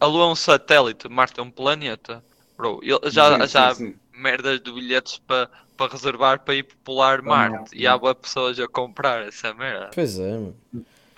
[0.00, 2.22] A Lua é um satélite, Marte é um planeta.
[2.56, 3.94] Bro, ele- já, sim, já sim.
[4.18, 7.70] Merdas de bilhetes para para reservar para ir popular Para Marte.
[7.76, 9.90] E há boas pessoas a comprar essa merda.
[9.94, 10.56] Pois é, mano.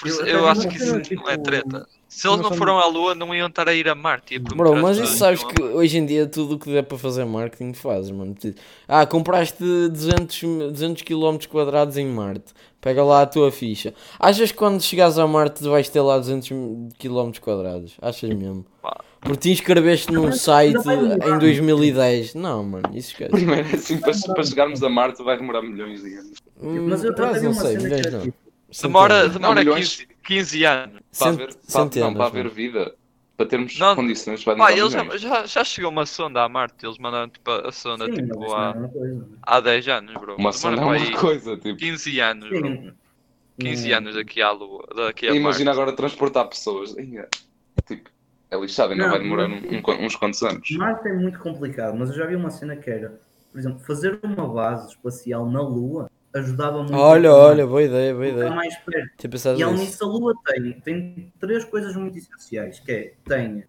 [0.05, 1.89] Isso, Eu eu, acho que isso cena, não é tipo, treta.
[2.09, 4.35] Se eles não foram à Lua, não iam estar a ir a Marte.
[4.35, 7.25] ia Bro, mas isso sabes que hoje em dia tudo o que der para fazer
[7.25, 8.35] marketing fazes, mano.
[8.35, 10.41] Tipo, Ah, compraste 200,
[10.73, 12.53] 200 km quadrados em Marte.
[12.81, 13.93] Pega lá a tua ficha.
[14.19, 16.49] Achas que quando chegares a Marte vais ter lá 200
[16.99, 17.95] km quadrados?
[18.01, 18.64] Achas mesmo?
[19.21, 22.35] Porque te inscreveste num site em 2010.
[22.35, 23.31] Não, mano, isso esquece.
[23.33, 26.38] Primeiro, assim, para, para chegarmos a Marte vai demorar milhões de anos.
[26.88, 28.21] Mas eu não sei, milhões não.
[28.23, 28.37] tipo,
[28.83, 29.33] Demora, Centenas.
[29.35, 29.97] demora Não, milhões.
[29.97, 30.95] 15, 15 anos.
[30.95, 32.95] Para Cent- haver, para, não, centenas, para haver vida,
[33.40, 36.85] para termos Não, condições, vai Pá, eles já, já, já chegou uma sonda à Marte.
[36.85, 39.29] Eles mandaram tipo, a sonda sim, tipo, não é há, coisa.
[39.42, 40.37] há 10 anos, bro.
[40.37, 41.79] Uma sonda é para uma aí coisa, tipo.
[41.79, 42.68] 15 anos, bro.
[42.68, 42.92] Sim.
[43.59, 43.96] 15 Hum.
[43.96, 44.87] anos daqui à Lua.
[44.94, 45.81] Daqui a Imagina Marte.
[45.81, 46.94] agora transportar pessoas.
[46.98, 47.29] Ia,
[47.87, 48.11] Tipo,
[48.50, 50.70] é lixado, ainda Não, vai demorar um- um- uns quantos anos.
[50.72, 53.18] Marte é muito complicado, mas eu já vi uma cena que era,
[53.50, 56.95] por exemplo, fazer uma base espacial na Lua ajudava muito.
[56.95, 58.51] Olha, a olha, boa ideia, boa ideia.
[58.51, 59.29] mais perto.
[59.29, 60.05] Pensado E além nisso.
[60.05, 63.64] a Lua tem, tem três coisas muito essenciais, que é, tem,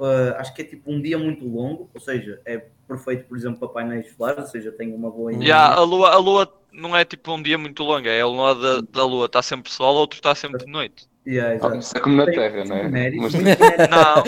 [0.00, 3.58] ah, acho que é tipo um dia muito longo, ou seja, é perfeito, por exemplo,
[3.60, 5.32] para painéis solares, ou seja, tem uma boa.
[5.32, 8.06] Yeah, a, lua, a Lua não é tipo um dia muito longo.
[8.06, 11.06] É um lado da, da Lua está sempre sol, outro está sempre de noite.
[11.26, 13.10] Yeah, Ah, é como na Tem Terra, não é?
[13.12, 13.32] Mas.
[13.90, 14.22] Não.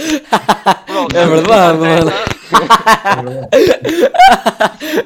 [0.87, 2.11] Bro, É verdade, mano.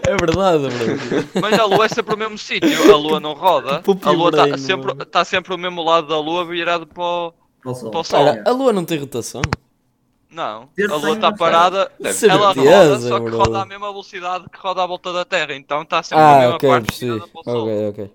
[0.06, 1.40] É verdade, bro.
[1.40, 2.92] Mas a Lua é sempre o mesmo sítio.
[2.92, 3.82] A Lua não roda.
[4.02, 7.32] A Lua está sempre, tá sempre o mesmo lado da Lua virado para o...
[7.62, 8.26] Para o Sol.
[8.44, 9.42] A Lua não tem rotação?
[10.30, 10.68] Não.
[10.90, 11.90] A Lua está parada.
[11.98, 15.24] Deve Ela Certeza, roda, só que roda à mesma velocidade que roda à volta da
[15.24, 15.54] Terra.
[15.54, 17.62] Então está sempre a Ah, mesma ok, parte virada para o Sol.
[17.62, 18.10] Ok, ok.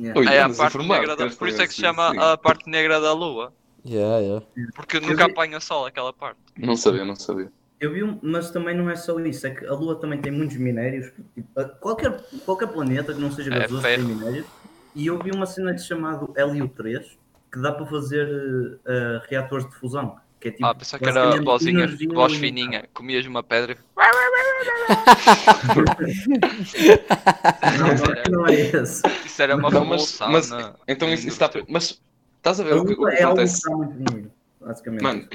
[0.00, 0.20] Yeah.
[0.20, 1.28] Ui, É a parte negra da...
[1.28, 2.18] Por isso é que se chama Sim.
[2.18, 3.52] a parte negra da Lua.
[3.84, 4.46] Yeah, yeah.
[4.74, 6.38] Porque nunca apanha sol aquela parte.
[6.56, 7.50] Não sabia, não sabia.
[7.82, 10.30] Eu vi um, mas também não é só isso, é que a Lua também tem
[10.30, 12.16] muitos minérios, tipo, a- qualquer,
[12.46, 14.08] qualquer planeta que não seja É gasoso tem ferro.
[14.08, 14.46] minérios,
[14.94, 17.18] e eu vi uma cena chamado Hélio 3,
[17.52, 20.64] que dá para fazer eh, reatores de fusão, que é tipo...
[20.64, 22.88] Ah, pensava que era vozinha, voz fininha.
[22.94, 23.76] Comias uma pedra e...
[27.78, 29.02] Não, não, é esse.
[29.26, 31.50] Isso era uma Não, mas, mas na- então isso, isso está.
[31.68, 32.00] Mas
[32.36, 33.68] estás a A ver o que, o Lua que é algo que acontece?
[33.68, 35.02] dá muito dinheiro, basicamente.
[35.02, 35.28] Mano,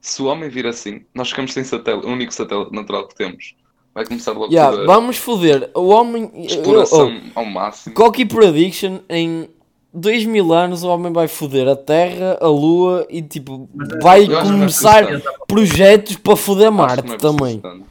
[0.00, 3.54] Se o homem vir assim, nós ficamos sem satélite, o único satélite natural que temos.
[3.94, 5.70] Vai começar logo Yeah, toda a vamos foder.
[5.74, 6.30] O homem.
[6.36, 7.94] exploração Oh, ao máximo.
[7.94, 9.48] Cocky Prediction em
[9.92, 13.98] 2 mil anos o homem vai foder a Terra, a Lua e tipo Mas é-
[13.98, 17.60] vai Eu é começar preciso projetos para foder Marte é também.
[17.62, 17.84] Mano,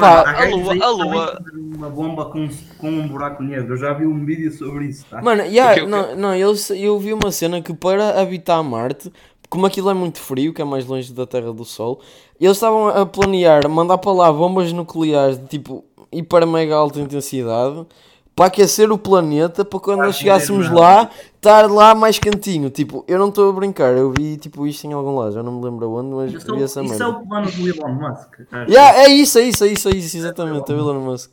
[0.00, 4.06] Pá, a Lua- a Lua- uma bomba com, com um buraco negro, eu já vi
[4.06, 5.20] um vídeo sobre isso, tá?
[5.20, 5.90] Mano, yeah, O quê, o quê?
[5.90, 9.12] não, não eu, eu vi uma cena que para habitar Marte,
[9.54, 12.00] como aquilo é muito frio, que é mais longe da Terra do Sol,
[12.40, 17.86] eles estavam a planear mandar para lá bombas nucleares de tipo hiper mega alta intensidade
[18.34, 22.68] para aquecer o planeta para quando nós chegássemos lá estar lá mais cantinho.
[22.68, 25.52] Tipo, eu não estou a brincar, eu vi tipo isto em algum lado, já não
[25.52, 27.08] me lembro onde, mas vi essa isso é merda.
[27.10, 28.40] o plano do Elon Musk.
[28.68, 31.30] Yeah, é isso, é isso, é isso, é isso, exatamente, é o Elon Musk.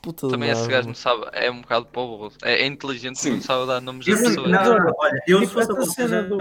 [0.00, 0.76] Puta Também de esse merda.
[0.76, 2.30] gajo não sabe, é um bocado povo.
[2.44, 3.30] É, é inteligente, Sim.
[3.32, 4.48] não sabe dar nomes Esse- pessoas.
[4.48, 4.60] não,
[5.00, 6.38] olha, eu Tipo, fosse a cena do-.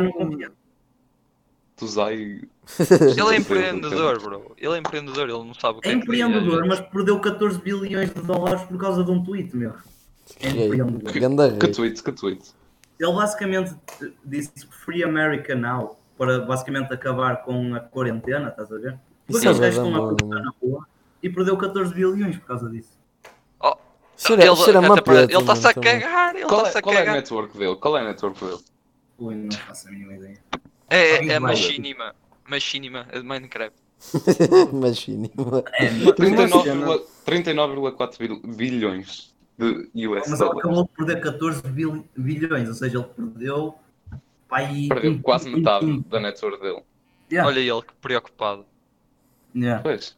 [1.78, 2.16] Tu usai.
[3.18, 4.56] Ele é empreendedor, bro.
[4.58, 6.66] Ele é empreendedor, ele não sabe o que É é que empreendedor, queria.
[6.70, 9.74] mas perdeu 14 bilhões de dólares por causa de um tweet, meu.
[10.40, 11.12] É empreendedor.
[11.12, 11.20] Que
[11.66, 11.74] rei.
[11.74, 12.42] tweet, que tweet.
[13.00, 13.76] Ele basicamente
[14.24, 14.52] disse
[14.86, 18.98] Free America Now para basicamente acabar com a quarentena, estás a ver?
[19.28, 20.18] Porque eles gajos verdade, estão a mano.
[20.18, 20.88] cortar na rua
[21.22, 22.98] e perdeu 14 bilhões por causa disso.
[23.60, 23.76] Oh,
[24.16, 27.16] Cheira- ele uma está-se a cagar, ele Qual está-se é, a qual é a cagar.
[27.16, 27.76] network dele?
[27.76, 28.58] Qual é a network dele?
[29.18, 30.38] Ui, não faço a mínima ideia.
[30.90, 32.16] É, é, é machinima.
[32.48, 33.76] Machinima, é de Minecraft.
[34.72, 35.32] Imagine.
[35.74, 42.68] É, 39,4 39,4 bil- bilhões de US mas ele acabou de perder 14 bil- bilhões,
[42.68, 43.76] ou seja, ele perdeu.
[44.48, 46.84] Pai, Perdeu quase metade da network dele.
[47.32, 48.66] Yeah, Olha ele, que preocupado.
[49.56, 49.82] yeah.
[49.82, 50.16] Pois.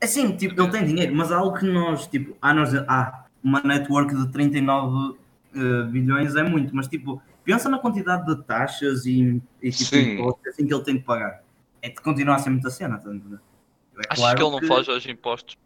[0.00, 3.60] Assim, tipo, ele tem dinheiro, mas há algo que nós, tipo, ah, nós, ah, uma
[3.60, 5.16] network de 39
[5.54, 10.46] eh, bilhões é muito, mas tipo, pensa na quantidade de taxas e, e tipo, impostos
[10.48, 11.42] assim que ele tem de pagar.
[11.80, 13.10] É que continua a ser muita cena, tá?
[13.10, 13.14] É
[14.08, 15.56] Achas claro que ele não foge aos impostos?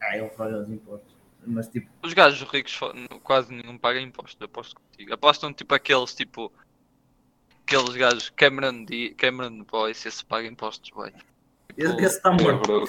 [0.00, 1.14] Ah, ele foge aos impostos.
[1.46, 2.78] Mas tipo, Os gajos ricos
[3.22, 5.14] quase nenhum pagam impostos, aposto contigo.
[5.14, 6.52] Apostam tipo aqueles tipo.
[7.66, 11.10] Aqueles gajos Cameron, D, Cameron Boys, esse paga impostos, boy.
[11.78, 12.62] esse, Tipo, esse está É, morto.
[12.62, 12.84] bro.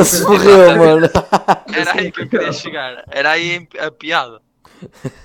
[0.00, 1.06] Esse morreu, mano.
[1.72, 3.04] era aí que eu queria chegar.
[3.10, 4.42] Era aí a piada.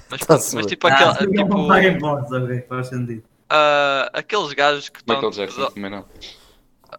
[0.09, 3.23] Mas, pronto, mas tipo, Ah, não tipo paga impostos, ok, faz sentido.
[3.49, 5.15] ah, aqueles gajos que estão.
[5.15, 6.05] Michael Jackson também não.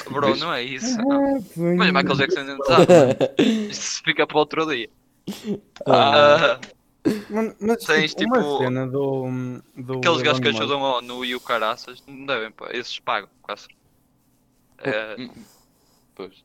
[0.08, 0.96] Bro, não é isso.
[0.98, 1.34] não.
[1.76, 2.86] Mas Michael Jackson ainda não sabe.
[3.70, 4.88] Isso fica para outro dia.
[5.86, 6.60] Ah, Ah,
[7.30, 9.24] Mano, mas Tens, tipo, uma tipo, cena do,
[9.76, 12.68] do Aqueles gajos que ajudam a ONU e o caraças, não devem, pá.
[12.72, 13.68] Esses pagam, quase.
[14.78, 15.30] É, Hum,
[16.14, 16.44] Pois.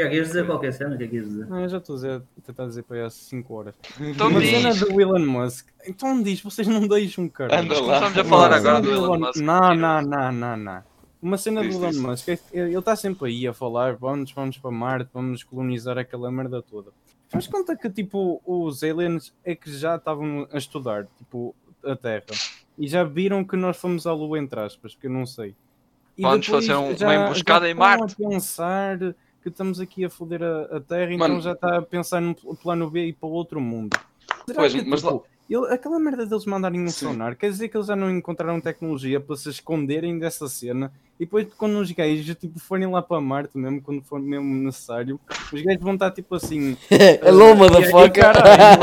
[0.00, 0.94] Tiago, ias dizer qualquer cena?
[0.94, 1.46] O que é que ias dizer?
[1.46, 3.74] Não, eu já estou a dizer- a tentar dizer para aí há 5 horas.
[4.00, 4.80] então Uma cena diz.
[4.80, 5.68] do Elon Musk.
[5.86, 7.60] Então diz, vocês não deixam, cara.
[7.60, 7.98] Anda lá.
[8.00, 9.36] começamos a falar agora cena do Elon Musk.
[9.36, 10.82] Não, não, não, não, não.
[11.20, 12.00] Uma cena Diz, do Elon diz.
[12.00, 16.62] Musk, ele está sempre aí a falar, vamos, vamos para Marte, vamos colonizar aquela merda
[16.62, 16.90] toda.
[17.28, 22.24] Faz conta que, tipo, os aliens é que já estavam a estudar, tipo, a Terra.
[22.78, 25.54] E já viram que nós fomos à Lua, entre aspas, que eu não sei.
[26.16, 28.14] E Vamos fazer um- já- uma emboscada já em estão Marte.
[28.24, 28.98] a pensar
[29.50, 31.40] que estamos aqui a foder a, a Terra, então Mano.
[31.40, 33.96] já está a pensar no pl- plano B e para outro mundo.
[34.46, 37.06] Será Pois, que, mas lá- tipo, ele- aquela merda deles mandarem um Sim.
[37.06, 41.24] sonar, quer dizer que eles já não encontraram tecnologia para se esconderem dessa cena e
[41.24, 45.18] depois quando os gajos tipo, forem lá para Marte mesmo, quando for mesmo necessário,
[45.52, 46.76] os gajos vão estar tipo assim.
[46.90, 48.24] Hello, e aí, motherfucker!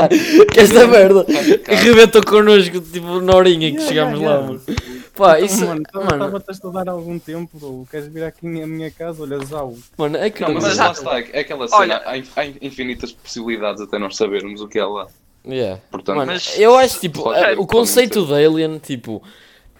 [0.52, 1.24] que esta merda
[1.68, 4.52] arrebentou connosco, tipo, na horinha que Yeah, chegámos yeah, lá, yeah.
[4.52, 4.85] mano.
[5.16, 7.86] Pá, isso, mano, mano, estava a estudar há algum tempo, bro.
[7.90, 9.22] queres vir aqui à minha casa?
[9.22, 9.74] Olha, Zau.
[9.96, 12.46] mano, é que Não, mas, lá há- está, é aquela cena, Olha- há, in- há
[12.60, 15.06] infinitas possibilidades até nós sabermos o que é lá.
[15.46, 15.80] Yeah.
[15.90, 19.22] Portanto, Mano, Mas- eu acho tipo, eh, o conceito de Alien, tipo,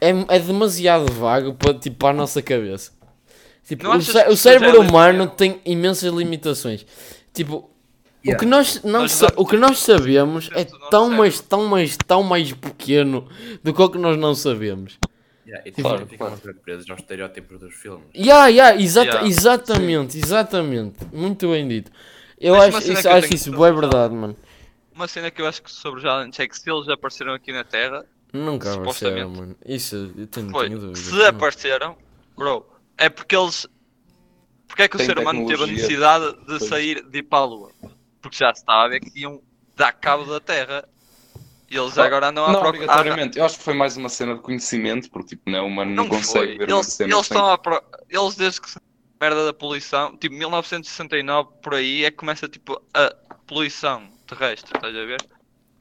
[0.00, 2.92] é, é demasiado vago para, tipo, para a nossa cabeça.
[3.66, 6.86] Tipo, o, cé- o cérebro aliens humano têm- tem imensas limitações.
[7.34, 7.68] Tipo, o
[8.24, 8.38] Yeah.
[8.38, 12.22] que nós não Nós já- o que nós sabemos é tão mais, tão mais, tão
[12.22, 13.26] mais pequeno
[13.64, 14.98] do que o que nós não sabemos.
[15.46, 18.06] Yeah, e Claro, claro, presos aos estereótipos dos filmes.
[18.14, 19.28] Yeah, yeah, exata- Yeah.
[19.28, 21.04] exatamente, exatamente.
[21.12, 21.90] Muito bem dito.
[22.40, 24.36] Eu Mas uma acho cena isso, que eu acho isso que boa verdade, mano.
[24.94, 27.52] Uma cena que eu acho que sobre os aliens é que se eles apareceram aqui
[27.52, 28.84] na Terra, Nunca apareceram,
[29.30, 29.40] Supostamente.
[29.40, 29.56] mano.
[29.64, 30.66] Isso eu tenho, foi.
[30.66, 30.98] tenho dúvidas.
[30.98, 31.26] Se Não.
[31.26, 31.96] apareceram,
[32.36, 32.66] bro,
[32.98, 33.66] é porque eles.
[34.66, 36.64] Porque é que o Tem ser humano teve a necessidade de Pois.
[36.64, 37.70] sair de ir para a Lua?
[38.20, 39.40] Porque já se estava a ver que iam
[39.76, 40.86] dar cabo da Terra.
[41.70, 42.68] E eles agora andam à não procura.
[42.68, 43.38] obrigatoriamente.
[43.38, 46.04] Eu acho que foi mais uma cena de conhecimento, porque tipo, não, o humano não,
[46.04, 46.58] Não consegue foi.
[46.58, 47.82] ver uma Eles, cena eles sem- estão pro...
[48.08, 48.78] Eles desde que se-
[49.20, 53.10] merda da poluição, tipo 1969 por aí é que começa tipo a
[53.46, 55.24] poluição terrestre, estás a ver?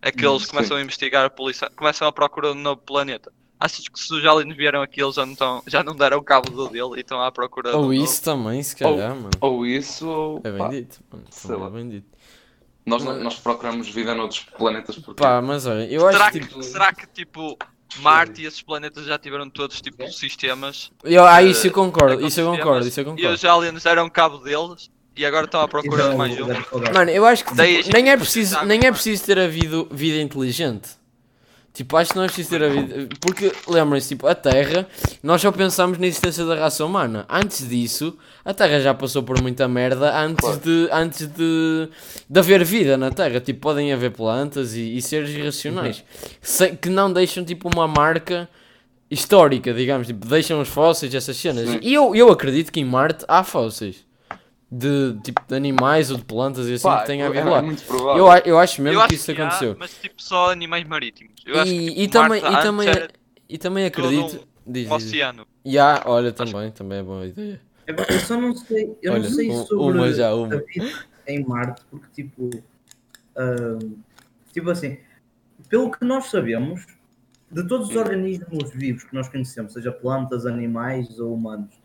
[0.01, 0.47] É que Hum, eles sim.
[0.47, 3.33] começam a investigar a poluição, começam a procurar um novo planeta.
[3.59, 6.49] Achas que se os aliens vieram aqui eles já não, estão, já não deram cabo
[6.51, 7.93] do dele e estão à procura do Ou novo?
[7.93, 9.37] isso também, se calhar, mano.
[9.41, 11.25] Ou isso, ou É bem pá, dito, mano.
[11.29, 11.67] sei Também lá.
[11.67, 12.14] é bem dito.
[12.85, 16.39] Nós, não- nós procuramos vida noutros planetas porque Pá, mas olha, eu será, acho que,
[16.39, 16.63] tipo.
[16.63, 17.57] será que tipo
[17.99, 20.91] Marte e esses planetas já tiveram todos tipo sistemas?
[21.03, 23.33] Eu, ah, isso eu eh, concordo, isso eu concordo, isso eu E concordo.
[23.33, 26.93] os aliens deram cabo deles e agora estão à procura Isso é de mais um.
[26.93, 30.19] Mano, eu acho que tipo, nem, é preciso, de nem é preciso ter havido vida
[30.21, 30.89] inteligente.
[31.75, 33.09] Tipo, acho que não é preciso ter havido.
[33.19, 34.87] Porque, lembrem-se, tipo, a Terra,
[35.21, 37.25] nós só pensamos na existência da raça humana.
[37.29, 40.59] Antes disso, a Terra já passou por muita merda antes, Claro.
[40.61, 41.89] de, antes de,
[42.29, 43.41] de haver vida na Terra.
[43.41, 46.01] Tipo, podem haver plantas e, e seres irracionais
[46.41, 48.47] se- que não deixam, tipo, uma marca
[49.11, 50.07] histórica, digamos.
[50.07, 51.67] Tipo, deixam os fósseis, essas cenas.
[51.69, 51.79] Sim.
[51.81, 54.04] E eu, eu acredito que em Marte há fósseis.
[54.71, 57.51] De, tipo, de animais ou de plantas e assim pá, que tenha é, havido é
[57.51, 57.61] lá.
[57.61, 58.17] muito provável.
[58.17, 59.75] Eu, a- eu acho mesmo Eu acho que isso que há, aconteceu.
[59.79, 61.33] mas tipo só animais marítimos.
[61.45, 62.87] Eu acho que E, tipo, e também, e, também,
[63.47, 64.37] e também acredito.
[64.37, 65.47] um- Diz, um oceano.
[65.63, 67.61] E há, olha, também, também é boa ideia.
[67.85, 70.55] É, Eu só não sei, eu Olha, não sei um- sobre uma já, uma.
[70.55, 72.49] a vida em Marte, porque tipo,
[73.37, 73.93] ahm,
[74.51, 74.97] tipo assim,
[75.69, 76.85] pelo que nós sabemos,
[77.51, 81.75] de todos os organismos vivos que nós conhecemos, seja plantas, animais ou humanos,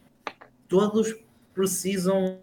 [0.68, 1.14] todos
[1.60, 2.38] precisam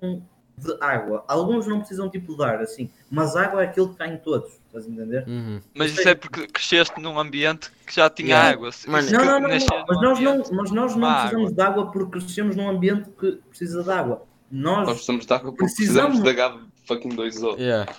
[0.57, 1.23] de água.
[1.27, 4.51] Alguns não precisam tipo de ar, assim, mas água é aquilo que está em todos,
[4.67, 5.23] estás a entender?
[5.27, 5.59] Uhum.
[5.75, 8.49] Mas isso é porque cresceste num ambiente que já tinha Yeah.
[8.51, 8.69] água.
[8.87, 9.65] Mano, Não, não, não, mas
[10.01, 13.91] nós não, mas nós não precisamos de água porque crescemos num ambiente que precisa de
[13.91, 14.23] água.
[14.51, 17.55] Nós Nós precisamos de água porque Precisamos- precisamos de H fucking 2O.
[17.59, 17.91] Yeah.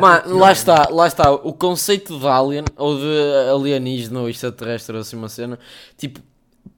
[0.00, 1.30] Mano, lá está, lá está.
[1.32, 5.58] O conceito de alien ou de alienígena ou extraterrestre ou assim uma cena,
[5.96, 6.20] tipo,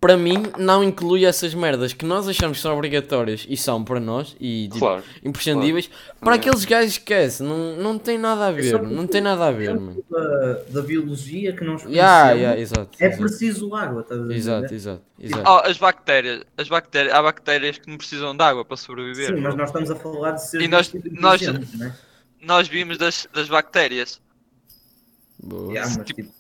[0.01, 3.99] para mim não inclui essas merdas que nós achamos que são obrigatórias e são para
[3.99, 5.03] nós e tipo, Claro.
[5.25, 5.89] imprescindíveis.
[6.21, 6.41] Para Yeah.
[6.51, 9.75] aqueles gajos esquece, não, não tem nada a É ver, não tem nada a ver,
[9.75, 10.05] mano.
[10.09, 12.91] da, da biologia que nós Yeah, yeah, exato.
[13.01, 13.23] é exato.
[13.23, 14.39] preciso água, estás a entender?
[14.39, 15.43] Exato, exato, exato.
[15.51, 19.35] Oh, as bactérias, as bactérias, há bactérias que não precisam de água para sobreviver.
[19.35, 21.43] Sim, mas nós estamos a falar de seres E nós- nós-
[21.75, 21.95] né?
[22.41, 24.21] Nós vimos das, das bactérias.
[25.43, 25.73] Boa.
[25.73, 26.38] Yeah, mas, tipo, tipo,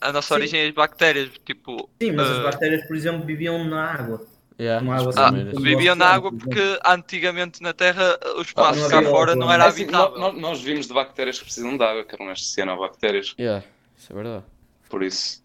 [0.00, 0.34] A nossa Sim.
[0.34, 4.26] origem é as bactérias, tipo, sim, mas as ah, bactérias, por exemplo, viviam na água.
[4.58, 8.88] Yeah, as água ah, viviam na água por porque antigamente na Terra o espaço não
[8.88, 9.44] cá fora água.
[9.44, 10.18] não era É assim, habitável.
[10.18, 13.34] nós, nós vimos de bactérias que precisam de água, que eram estas cianobactérias.
[13.38, 13.64] Yeah,
[13.96, 14.44] isso é verdade.
[14.88, 15.44] Por isso,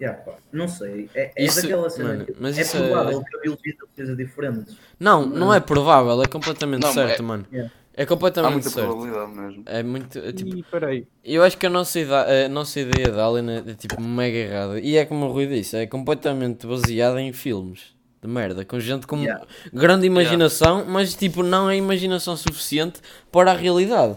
[0.00, 3.22] Yeah, pá, não sei, é, é Isso- daquela cena mano, mas é isso é- provável
[3.22, 4.76] que a biologia tenha coisas diferentes.
[4.98, 7.46] Não, não é provável, é completamente Não, certo, é- mano.
[7.52, 7.70] Yeah.
[7.94, 8.86] É Há completamente muita certo.
[8.88, 9.62] probabilidade mesmo.
[9.66, 10.18] É muito.
[10.18, 13.50] é tipo, E peraí, eu acho que a nossa, ida- a nossa ideia de Alien
[13.50, 14.80] é, é, tipo mega errada.
[14.80, 19.06] E é como o Rui disse, é completamente baseada em filmes de merda, com gente
[19.06, 19.44] com Yeah.
[19.72, 23.00] grande imaginação, mas tipo não é imaginação suficiente
[23.32, 24.16] para a realidade.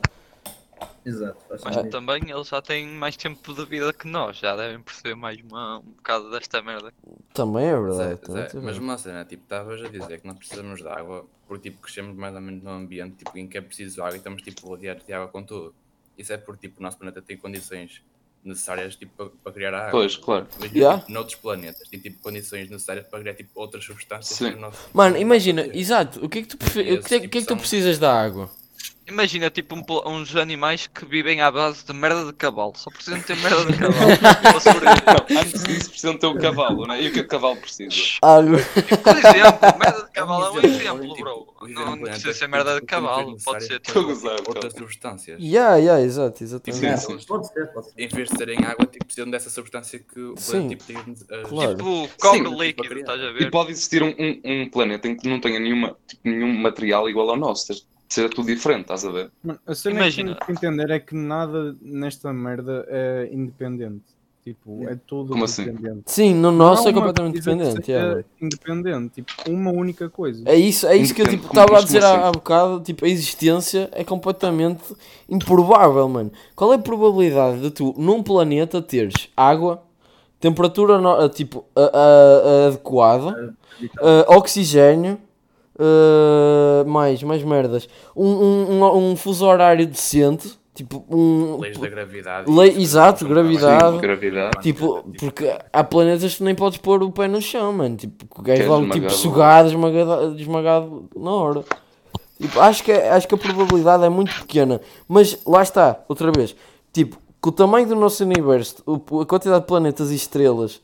[1.06, 5.16] Exato, Mas também eles já têm mais tempo de vida que nós, já devem perceber
[5.16, 6.94] mais uma, um bocado desta merda.
[7.34, 7.98] Também é verdade.
[8.32, 11.26] Zé, tá- tá mas uma cena, tipo, estavas a dizer que não precisamos de água
[11.48, 14.18] porque tipo, crescemos mais ou menos num ambiente tipo, em que é preciso água e
[14.18, 15.76] estamos tipo, rodeados de água com tudo.
[16.18, 18.02] Isso é porque tipo, o nosso planeta tem condições
[18.44, 19.92] necessárias tipo, para, para criar água.
[19.92, 20.48] Pois, claro.
[20.60, 21.00] Mas Yeah.
[21.02, 24.38] tipo, noutros planetas tem tipo, condições necessárias para criar tipo, outras substâncias.
[24.38, 24.56] Sim.
[24.60, 27.42] nosso- Mano, imagina, exato, o que é que tu, prefe- o que é, que, é
[27.42, 28.50] que tu precisas da água?
[29.08, 29.84] Imagina tipo um
[30.14, 33.74] uns animais que vivem à base de merda de cavalo, só precisam ter merda de
[33.78, 34.12] cavalo.
[35.30, 37.02] Não, antes disso precisam ter o cavalo, né?
[37.02, 37.94] E o que é que o cavalo precisa?
[38.22, 38.58] Água.
[39.04, 41.54] Por exemplo, merda de cavalo é um exemplo, tipo, bro.
[41.68, 44.00] Não precisa ser que merda de tem cavalo, pode ser tipo.
[44.00, 45.40] Outras substâncias.
[45.42, 47.02] Yeah, yeah, exato, exatamente.
[47.02, 47.26] Sim, sim.
[47.28, 47.94] Pode ser, pode ser.
[48.02, 51.44] Em vez de terem água, tipo, precisam dessa substância que o planeta tipo, tem.
[51.44, 51.76] claro.
[51.76, 53.52] Tipo, cobre líquido, estás a E ver?
[53.52, 57.30] pode existir um, um, um planeta em que não tenha nenhuma, tipo, nenhum material igual
[57.30, 57.86] ao nosso.
[58.14, 59.32] Seja- Seja tudo diferente, estás a ver?
[59.44, 60.36] mano, a cena Imagina.
[60.46, 64.04] que entender é que nada nesta merda é independente.
[64.44, 65.64] Tipo, é tudo Como assim?
[65.66, 66.04] dependente.
[66.06, 67.86] Sim, no nosso Não é completamente coisa que dependente.
[67.88, 68.24] seja yeah.
[68.42, 70.44] independente, tipo, uma única coisa.
[70.46, 72.18] É isso, é isso que eu tipo, Independente, estava a dizer assim?
[72.18, 72.80] há, há bocado.
[72.82, 74.84] Tipo, a existência é completamente
[75.30, 76.32] improvável, mano.
[76.56, 79.82] Qual é a probabilidade de tu, num planeta, teres água,
[80.42, 85.18] temperatura no- tipo, a- a- a adequada, uh, oxigênio,
[85.80, 91.58] uh, mais, mais merdas, um, um, um, um fuso horário decente, tipo, um.
[91.60, 92.52] Leis da gravidade.
[92.52, 93.96] Lei- exato, gravidade.
[93.96, 94.62] Sim, gravidade.
[94.62, 97.96] Tipo, porque há planetas que tu nem podes pôr o pé no chão, mano.
[97.96, 101.64] Tipo, que o gajo é logo tipo, sugado, esmagado, esmagado na hora.
[102.42, 104.82] Tipo, acho que, acho que a probabilidade é muito pequena.
[105.08, 106.56] Mas lá está, outra vez.
[106.92, 110.82] Tipo, com o tamanho do nosso universo, a quantidade de planetas e estrelas,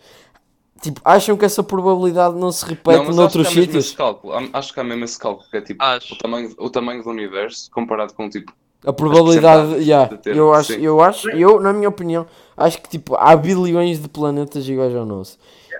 [0.81, 3.85] tipo, acham que essa probabilidade não se repete Não, noutros acho que há mesmo sítios?
[3.85, 4.33] esse cálculo.
[4.53, 6.13] Acho que há mesmo esse cálculo, que é tipo Acho.
[6.13, 8.51] o tamanho, o tamanho do universo comparado com tipo.
[8.85, 10.81] A probabilidade, yeah, de ter, eu acho, sim.
[10.81, 12.25] eu acho, eu, na minha opinião,
[12.55, 15.37] acho que tipo, há bilhões de planetas iguais ao nosso.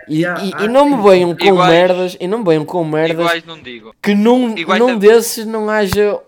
[0.08, 1.70] E, Yeah, e, e não me venham com Iguais.
[1.70, 3.94] merdas, e não me venham com merdas Iguais não digo.
[4.02, 6.20] que num, Iguais num desses não haja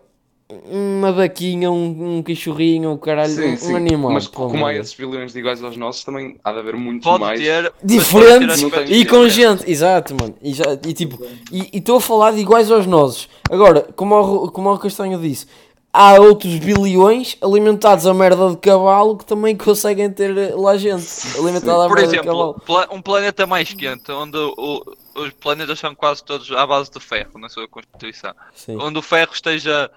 [0.66, 3.76] uma vaquinha, um, um cachorrinho, um caralho, Sim, um, sim.
[3.76, 4.12] animal.
[4.12, 7.20] Mas como há esses bilhões de iguais aos nossos, também há de haver muito Pode
[7.22, 7.39] mais.
[7.39, 7.64] ter.
[7.64, 9.34] mas pode ter Diferentes e com diferentes.
[9.34, 10.36] gente, exato, mano.
[10.41, 13.30] E, já, e tipo, e estou a falar de iguais aos nossos.
[13.49, 15.45] Agora, como o, como o Castanho disse,
[15.93, 21.06] há outros bilhões alimentados a merda de cavalo que também conseguem ter lá gente
[21.38, 22.54] alimentada a Por merda de exemplo, cavalo.
[22.66, 24.84] pla- um planeta mais quente, onde o-
[25.16, 28.32] os planetas são quase todos à base de ferro na sua constituição.
[28.56, 29.91] Sim, Onde o ferro esteja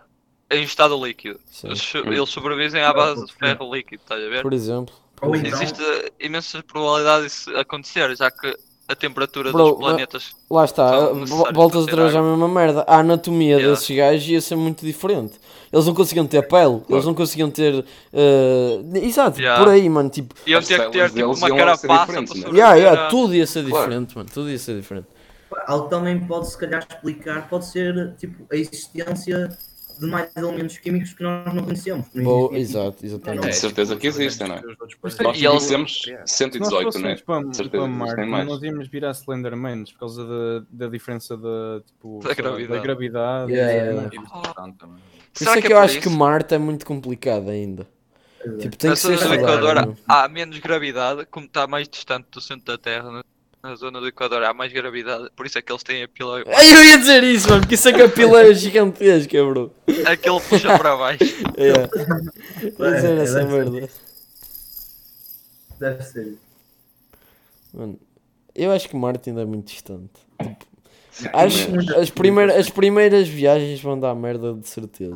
[0.50, 1.38] em estado líquido.
[1.50, 1.68] sim.
[1.68, 4.42] Eles, so- eles sobrevivem à base de ferro líquido, estás a ver?
[4.42, 4.94] Por exemplo.
[5.16, 5.82] Então, Existe
[6.20, 8.54] imensa probabilidade disso acontecer, já que
[8.86, 10.36] a temperatura Bro, dos planetas.
[10.50, 10.90] Lá está,
[11.54, 12.84] voltas a para ter trazer a mesma merda.
[12.86, 13.70] A anatomia Yeah.
[13.74, 15.40] desses gajos ia ser muito diferente.
[15.72, 17.82] Eles não conseguiam ter pele, eles não conseguiam ter.
[18.12, 19.64] eh, Exato, Yeah.
[19.64, 20.10] por aí, mano.
[20.10, 22.26] Tipo, Iam ter que ter tipo uma carapaça para né?
[22.52, 23.86] yeah, yeah, a- tudo ia ser Claro.
[23.86, 24.28] diferente, mano.
[24.32, 25.06] Tudo ia ser diferente.
[25.68, 29.56] algo que também pode se calhar explicar, pode ser tipo a existência
[30.00, 32.06] mais elementos químicos que nós não conhecemos.
[32.14, 33.56] não Boa, exato, De exatamente.
[33.56, 34.62] certeza que existem, não é?
[35.02, 37.16] Mas eles- conhecemos Se nós 118, né?
[37.16, 41.36] fôssemos para, De certeza para Marte, nós íamos virar Slendermans por causa da, da diferença
[41.36, 42.68] da, tipo, Da gravidade.
[42.68, 43.52] da gravidade.
[43.52, 43.92] Yeah.
[44.02, 44.08] né?
[44.12, 44.96] é importante também.
[45.32, 46.08] Por isso é que que é eu acho que?
[46.08, 47.86] Marte é muito complicado ainda.
[48.60, 49.34] Tipo, tem Na que ser estudado.
[49.40, 49.96] Equador meu.
[50.06, 53.24] há menos gravidade, como está mais distante do centro da Terra.
[53.64, 56.08] Na, na zona do Equador há mais gravidade, por isso é que eles têm a
[56.08, 56.42] pila.
[56.46, 59.72] Ai, eu ia dizer isso, mano, porque isso é que a pila é gigantesca, bro.
[60.06, 61.24] Aquele puxa para baixo.
[61.58, 61.88] Yeah.
[62.78, 63.70] Ia É, dizer é, essa deve ser.
[63.70, 63.88] merda.
[65.80, 66.34] Deve ser.
[67.72, 67.98] Mano,
[68.54, 70.12] eu acho que Marte ainda é muito distante.
[70.40, 70.66] Tipo,
[71.32, 75.14] acho as, primeiras, as primeiras viagens vão dar merda de certeza.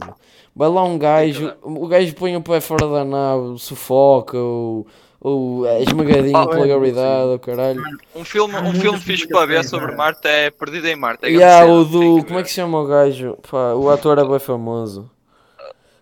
[0.55, 4.87] Vai lá um gajo, o gajo põe o pé fora da nave, sufoca ou,
[5.21, 7.83] ou é esmagadinho Oh, pela é gravidade, o caralho.
[8.15, 9.95] Um filme, um filme fixe para ver sobre?
[9.97, 11.27] Marte é Perdido em Marte.
[11.27, 12.25] É E há o do.
[12.25, 13.37] Como é que se chama o gajo?
[13.51, 15.11] Pá, o ator é bem famoso.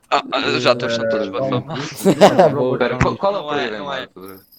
[0.08, 2.06] Ah, ah, já estou são todos bem famosos.
[2.06, 4.08] Espera, qual, é o Não é, é.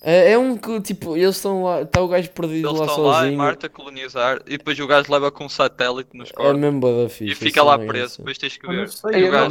[0.01, 3.03] É, é um que tipo, eles estão lá, está o gajo perdido Eles lá estão
[3.03, 3.37] lá em sozinho.
[3.37, 6.81] Marte a colonizar e depois o gajo leva com um satélite nos É corpos mesmo
[6.81, 7.35] bada e fixe.
[7.35, 8.17] fica isso lá é preso.
[8.17, 8.89] Depois tens que ver.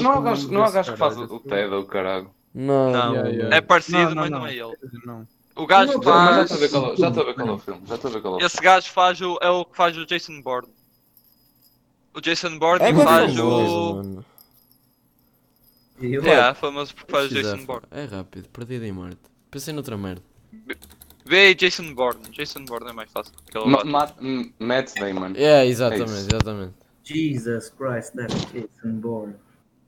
[0.00, 0.12] não,
[0.62, 2.30] há gajo, que faz o TED ou caralho.
[2.58, 3.56] Não, Não, Yeah, yeah.
[3.56, 4.46] é parecido, Não, não, mas não, não.
[4.46, 4.76] é ele.
[5.04, 5.28] Não.
[5.54, 6.50] O gajo faz.
[6.50, 7.80] estou a ver qual é- já estou a ver qual é o filme.
[7.86, 8.46] Já estou a ver qual é o filme.
[8.54, 10.68] Esse gajo faz o, é o que faz o Jason Bourne.
[12.14, 14.22] O Jason Bourne É faz o.
[16.00, 17.86] E eu, É, famoso por faz Quiser, Jason Bourne.
[17.90, 19.18] É rápido, perdido em Marte.
[19.50, 20.22] Pensei noutra merda.
[21.24, 22.20] Vê aí Jason Bourne.
[22.30, 23.32] Jason Bourne é mais fácil.
[23.34, 23.84] porque ele Ma-.
[23.84, 24.14] Ma-
[24.58, 25.32] Matt Damon.
[25.36, 26.28] É, exatamente, isso.
[26.30, 26.74] exatamente.
[27.02, 29.34] Jesus Christ, that Jason Bourne.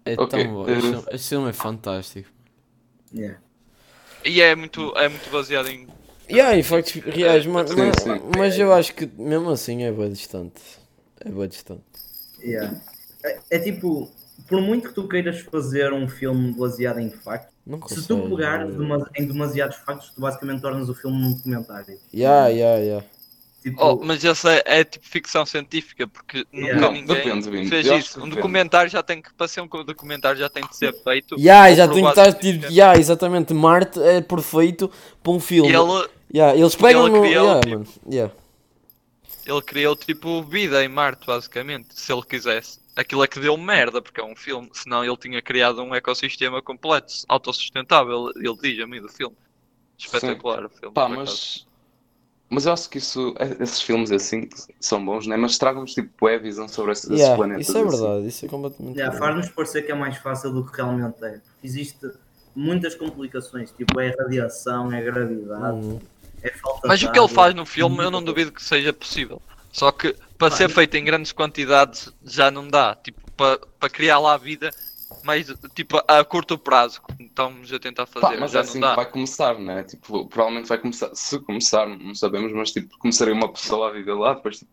[0.04, 0.66] É Ok, tão bom.
[0.68, 2.28] eh, Este filme é fantástico.
[3.14, 3.38] Yeah.
[4.24, 5.86] E é muito, é muito baseado em.
[6.28, 8.20] E há em factos reais, mas, Sim, mas, sim.
[8.36, 10.60] mas eu acho que mesmo assim é bem distante.
[11.20, 11.82] É bem distante.
[12.40, 12.78] Yeah.
[13.24, 14.10] É, é tipo,
[14.46, 17.54] por muito que tu queiras fazer um filme baseado em factos,
[17.88, 18.66] se tu pegar
[19.16, 21.98] em demasiados factos, tu basicamente tornas o filme num documentário.
[22.12, 23.04] Ya, ya, ya.
[23.62, 26.74] Tipo, Oh, mas essa é, é tipo ficção científica, porque Yeah.
[26.74, 28.18] nunca Não, ninguém depende, fez isso.
[28.18, 28.36] Um depende.
[28.36, 31.34] documentário já tem que, para ser um documentário já tem que ser feito.
[31.38, 32.72] Ya, já tem que estar tipo.
[32.72, 33.52] Ya, exatamente.
[33.52, 34.90] Marte é perfeito
[35.22, 35.70] para um filme.
[35.70, 37.22] E ele, Ya, eles pegam ele no.
[37.22, 37.86] criou, Ya, tipo, mano.
[38.10, 38.30] Ya.
[39.46, 42.78] ele criou tipo vida em Marte, basicamente, se ele quisesse.
[42.94, 46.60] Aquilo é que deu merda, porque é um filme, senão ele tinha criado um ecossistema
[46.60, 49.36] completo, autossustentável, ele diz a mim do filme.
[49.96, 50.94] Espetacular o filme.
[50.94, 51.66] Pá, mas.
[52.50, 54.48] Mas eu acho que isso, esses filmes assim
[54.80, 55.36] são bons, né?
[55.36, 57.68] Mas tragam-nos tipo boa visão sobre esses, esses Ya, planetas.
[57.68, 57.90] Isso é assim.
[57.90, 61.40] verdade, isso é completamente yeah, faz-nos parecer que é mais fácil do que realmente é.
[61.62, 61.98] Existe
[62.56, 66.00] muitas complicações, tipo, é radiação, é gravidade, Uhum.
[66.42, 68.92] é falta Mas de o que ele faz no filme eu não duvido que seja
[68.92, 69.42] possível.
[69.70, 72.96] Só que para ser feito em grandes quantidades já não dá.
[72.96, 74.70] Tipo, para, para criar lá a vida,
[75.22, 78.78] mas tipo a curto prazo, como estamos a tentar Pá, fazer, mas já é assim
[78.80, 79.82] não que vai começar, né?
[79.84, 84.14] Tipo, provavelmente vai começar, se começar, não sabemos, mas tipo, começaria uma pessoa a viver
[84.14, 84.70] lá, depois tipo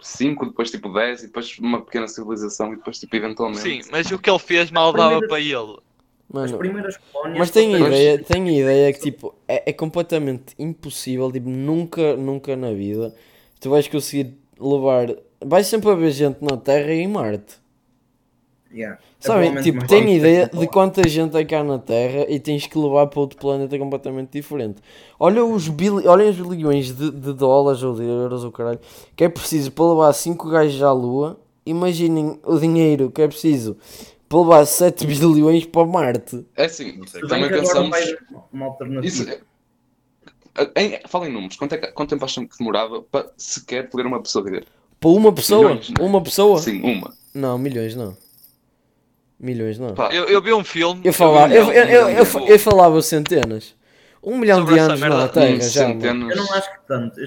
[0.00, 3.60] 5, depois tipo 10 e depois uma pequena civilização e depois tipo eventualmente.
[3.62, 5.78] Sim, mas o que ele fez mal dava para ele.
[6.32, 6.58] Mano.
[7.38, 12.16] Mas tenho a conseguem- ideia, a ideia que tipo, é, é completamente impossível, tipo, nunca,
[12.16, 13.14] nunca na vida
[13.60, 15.14] tu vais conseguir levar.
[15.40, 17.56] Vais sempre haver gente na Terra e em Marte.
[18.74, 18.98] Yeah.
[19.22, 19.54] É Sabem?
[19.62, 23.20] Tipo, tenho ideia de quanta gente é cá na Terra e tens que levar para
[23.20, 24.82] outro planeta completamente diferente.
[25.18, 26.08] Olha os, bili...
[26.08, 28.80] Olha os bilhões de, de dólares ou de euros ou caralho
[29.14, 31.38] que é preciso para levar 5 gajos à Lua.
[31.64, 33.76] Imaginem o dinheiro que é preciso
[34.28, 36.44] para levar 7 bilhões para Marte.
[36.56, 38.16] É assim, bem também que agora pensamos.
[38.52, 39.06] uma alternativa.
[39.06, 39.40] Isso, é-
[40.76, 44.06] em, fala em números, quanto, é que- quanto tempo acham que demorava para sequer poder
[44.06, 44.66] uma pessoa viver?
[45.00, 45.68] Para uma pessoa?
[45.68, 45.92] Milhões?
[46.00, 46.58] Uma pessoa?
[46.58, 47.12] Sim, uma.
[47.34, 48.16] Não, milhões não.
[49.38, 49.94] Milhões não.
[49.94, 51.00] Pá, Eu, eu vi um filme.
[51.04, 53.74] Eu falava, eu, eu, eu, eu, falava centenas.
[54.22, 55.88] Um milhão Sobre de anos na Terra já.
[55.88, 56.30] mano.
[56.30, 57.20] Eu não acho que tanto.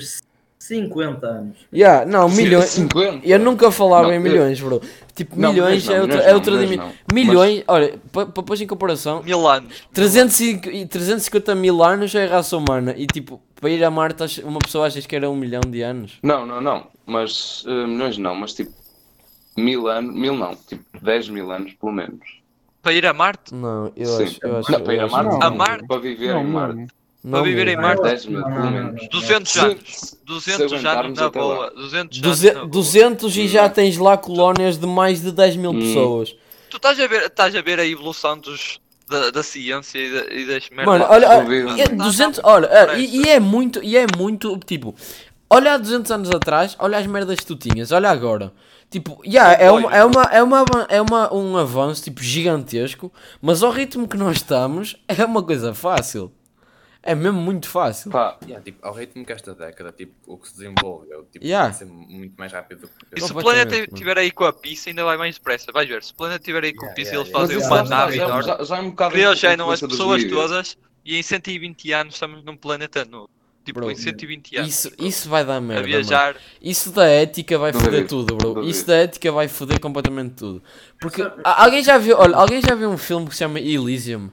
[0.67, 1.57] 50 anos.
[1.73, 2.65] Yeah, não, milhões.
[2.71, 3.25] 50.
[3.25, 4.81] Eu nunca falava Não, em milhões, bro.
[5.15, 6.93] Tipo, Não, milhões não, é outra, é outra milhões dimensão.
[7.13, 9.73] Milhões, olha, para pôr em comparação, Mil anos.
[9.93, 12.93] 305 e 350 mil anos é a raça humana.
[12.97, 16.13] E tipo, para ir a Marte, uma pessoa achas que era um milhão de anos?
[16.21, 16.87] Não, não, não.
[17.05, 18.71] Mas eh, milhões não, mas tipo
[19.57, 22.19] mil anos, mil não, tipo 10 mil anos pelo menos.
[22.81, 23.53] Para ir a Marte?
[23.53, 24.23] Não, eu Sim.
[24.23, 24.39] acho.
[24.43, 25.41] Eu acho não, para ir a Marte, não.
[25.43, 25.87] A Marte?
[25.87, 26.87] para viver Não, em Marte.
[27.23, 27.75] Não, Para viver em.
[27.75, 28.03] Marte?
[28.03, 29.01] 10 mil, pelo não, menos.
[29.01, 29.09] não.
[29.09, 29.79] 200 Se- anos.
[29.85, 31.45] se- 200 se anos na até lá.
[31.45, 31.71] boa.
[31.71, 32.67] 200 anos Duze- na boa.
[32.67, 35.79] 200 e já tens lá colónias de mais de 10 mil Hum.
[35.79, 36.35] pessoas.
[36.69, 38.79] Tu estás a ver, estás a, ver a evolução dos,
[39.09, 40.85] da, da ciência e, da, e das merdas.
[40.85, 41.81] Mano, olha, olha, Duvido.
[41.81, 44.95] é 200, olha, é, e, e é muito, e é muito, tipo,
[45.49, 48.53] olha há 200 anos atrás, olha as merdas que tu tinhas, olha agora.
[48.89, 53.11] Tipo, yeah, é, uma, é, uma, é, uma, é uma, um avanço tipo, gigantesco,
[53.41, 56.31] mas ao ritmo que nós estamos é uma coisa fácil.
[57.03, 58.11] É mesmo muito fácil.
[58.11, 61.69] Pá, Yeah, tipo, ao ritmo que esta década, tipo, o que se desenvolveu, tipo, Yeah.
[61.69, 64.51] vai ser muito mais rápido do que E se o planeta estiver aí com a
[64.51, 65.71] pizza, ainda vai mais depressa.
[65.71, 68.17] Vais ver, se o planeta estiver aí com Yeah, pizza, yeah, eles fazem uma nave
[68.17, 68.43] já, enorme.
[68.43, 72.13] já, já é um bocado Criogenam as influência dos pessoas todas e em 120 anos
[72.15, 73.29] estamos num planeta novo.
[73.67, 74.69] Tipo, Bro, em 120 anos.
[74.69, 75.81] Isso, isso vai dar merda.
[75.81, 75.87] a mano.
[75.87, 76.35] viajar.
[76.61, 78.53] Isso da ética vai Não foder duvido, tudo, bro.
[78.61, 78.63] não.
[78.69, 80.63] Isso da ética vai foder completamente tudo.
[81.01, 84.29] Porque alguém já viu, olha, alguém já viu um filme que se chama Elysium?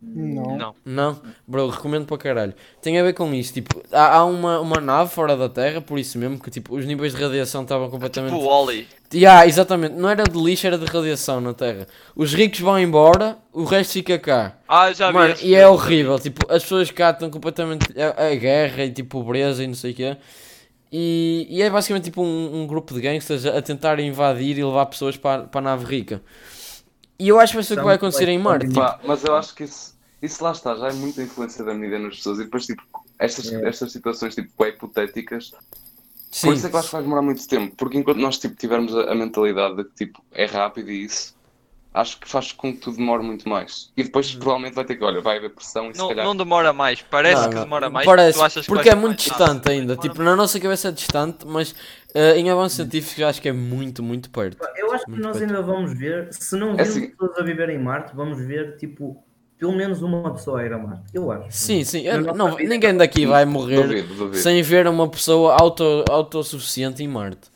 [0.00, 0.56] Não.
[0.56, 0.74] Não.
[0.84, 2.54] Não, bro, recomendo para caralho.
[2.82, 5.98] Tem a ver com isso, tipo, há, há uma, uma nave fora da Terra, por
[5.98, 8.32] isso mesmo que tipo, os níveis de radiação estavam completamente.
[8.32, 8.86] Tipo o Wally.
[9.12, 11.86] Yeah, exatamente, não era de lixo, era de radiação na Terra.
[12.14, 14.58] Os ricos vão embora, o resto fica cá.
[14.68, 15.14] Ah, já vi.
[15.14, 18.92] Mano, esse e é horrível, tipo, as pessoas cá estão completamente a, a guerra e
[18.92, 20.16] tipo pobreza e não sei o quê.
[20.92, 24.64] E, e é basicamente tipo um, um grupo de gangsters a, a tentar invadir e
[24.64, 26.22] levar pessoas para, para a nave rica.
[27.18, 28.68] E eu acho que vai ser o que vai acontecer em Marte.
[28.68, 31.72] Tipo, Pá, mas eu acho que isso, isso lá está, já é muita influência da
[31.74, 32.82] mídia nas pessoas e depois tipo,
[33.18, 33.68] estas, É.
[33.68, 35.52] estas situações tipo, hipotéticas,
[36.30, 38.38] sim, por isso é que eu acho que vai demorar muito tempo, porque enquanto nós
[38.38, 41.34] tipo, tivermos a, a mentalidade de que tipo, é rápido e isso,
[41.96, 43.90] acho que faz com que tudo demore muito mais.
[43.96, 46.24] E depois provavelmente vai ter que, olha, vai haver pressão e se Não, calhar.
[46.24, 48.06] não demora mais, parece Não, que demora mais.
[48.06, 49.96] Parece, tu achas que porque é muito mais distante ainda.
[49.96, 51.74] Tipo, na nossa cabeça é distante, mas
[52.14, 54.58] eh, em avanço científico eu acho que é muito, muito perto.
[54.76, 55.50] Eu acho que Muito nós perto.
[55.50, 58.76] ainda vamos ver, se não É virmos assim- pessoas a viver em Marte, vamos ver
[58.76, 59.22] tipo
[59.58, 61.04] pelo menos uma pessoa a ir a Marte.
[61.14, 61.46] Eu acho.
[61.50, 62.02] Sim, sim.
[62.02, 64.36] Eu- nossa não, ninguém daqui vai morrer Duvido, duvido.
[64.36, 67.48] sem ver uma pessoa auto, autossuficiente em Marte.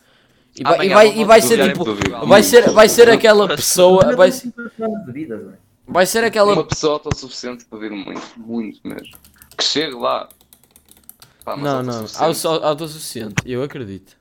[0.57, 1.85] E vai, e Amanhã vai, e vai ser tipo.
[2.27, 4.15] Vai ser, vai ser aquela pessoa.
[4.17, 5.55] Vai, tem 50 anos de vida, não é?
[5.87, 6.53] vai ser aquela.
[6.53, 9.17] Uma pessoa autossuficiente duvido muito, muito mesmo.
[9.57, 10.29] Que chegue lá.
[11.45, 11.95] Pá, Não, não.
[12.01, 12.47] autossuficiente.
[12.47, 13.35] auto- Autossuficiente.
[13.47, 14.17] Eu acredito.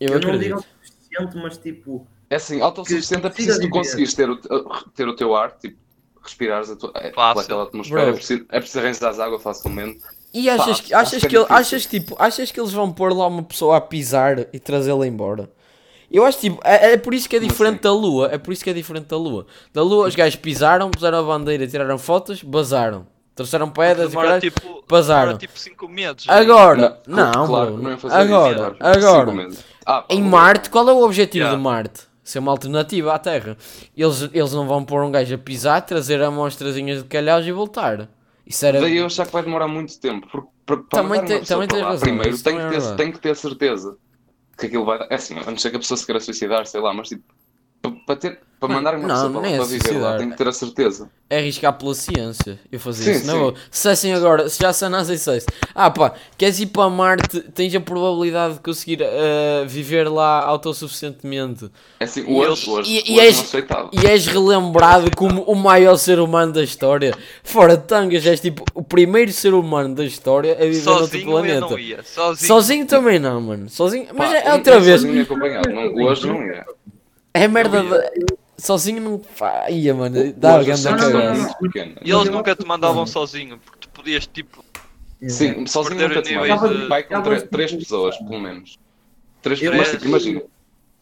[0.00, 0.42] Eu, Eu não acredito.
[0.42, 2.06] digo o suficiente, mas tipo.
[2.28, 4.36] É assim, autossuficiente é Que preciso tu conseguires ter o,
[4.94, 5.76] ter o teu ar, tipo,
[6.22, 8.10] respirares a tua, é, aquela atmosfera, Bro.
[8.10, 10.00] é preciso, é preciso arranjar água facilmente.
[10.34, 13.12] E achas, Pá, que, achas, que é ele- achas, tipo, achas que eles vão pôr
[13.14, 15.50] lá uma pessoa a pisar e trazê-la embora?
[16.10, 18.28] Eu acho tipo, é, é por isso que é diferente da Lua.
[18.32, 19.46] É por isso que é diferente da Lua.
[19.72, 23.06] Da Lua os gajos pisaram, puseram a bandeira, tiraram fotos, bazaram.
[23.34, 24.40] Trouxeram pedras e caralho.
[24.42, 25.22] tipo, Bazaram.
[25.28, 26.24] demora tipo 5 meses.
[26.28, 29.30] Agora, não, claro, não ia fazer agora, isso, claro.
[29.30, 29.48] agora.
[29.86, 31.56] Ah, Em Marte, qual é o objetivo Yeah.
[31.56, 32.00] de Marte?
[32.22, 33.56] Ser uma alternativa à Terra.
[33.96, 38.06] Eles, eles não vão pôr um gajo a pisar, trazer amostrazinhas de calhaus e voltar.
[38.52, 38.80] Isso era.
[38.82, 40.28] Daí eu achar que vai demorar muito tempo.
[40.30, 42.76] Porque para, para Também tem- uma pessoa também para lá, razão, primeiro tem também que,
[42.76, 43.96] é ter, tem que ter certeza
[44.58, 45.06] que aquilo vai dar.
[45.10, 47.24] É assim, a não ser que a pessoa se queira suicidar, sei lá, mas tipo,
[48.06, 50.36] para, ter, para mandar uma não, pessoa para, nem é para viver lá, tem que
[50.36, 51.10] ter a certeza.
[51.28, 52.60] é arriscar pela ciência.
[52.70, 53.54] Eu fazia Sim, isso, não vou.
[53.54, 57.40] Se dissessem agora, se já se a NASA dissesse, ah pá, queres ir para Marte,
[57.40, 62.90] tens a probabilidade de conseguir eh, viver lá autossuficientemente É assim, E hoje, eles- hoje,
[63.06, 63.52] e- e és-
[63.92, 67.14] e és relembrado como o maior ser humano da história.
[67.42, 71.30] Fora de tangas, és tipo o primeiro ser humano da história a viver Sozinho eu
[71.32, 71.60] planeta.
[71.60, 72.02] não ia.
[72.04, 72.46] Sozinho.
[72.46, 73.68] Sozinho também não, mano.
[73.68, 75.00] Sozinho, mas Pá, é outra um vez.
[75.00, 75.68] sozinho acompanhado.
[75.70, 76.64] Não, hoje não é.
[77.34, 77.82] É merda.
[77.82, 79.18] De- Sozinho não.
[79.18, 80.32] Pá, ia, mano.
[80.34, 81.56] Dá a Hoje a grande cena não, não, cagada.
[81.78, 81.94] é.
[82.04, 83.06] E eles nunca te mandavam não.
[83.06, 84.64] sozinho, porque tu podias tipo.
[85.28, 86.74] Sim, sozinho nunca te níveis manda.
[86.74, 88.78] de- Vai com Eu tre- gosto três de- pessoas, pelo menos.
[89.40, 90.42] Três Eu pessoas, gosto tipo, imagina.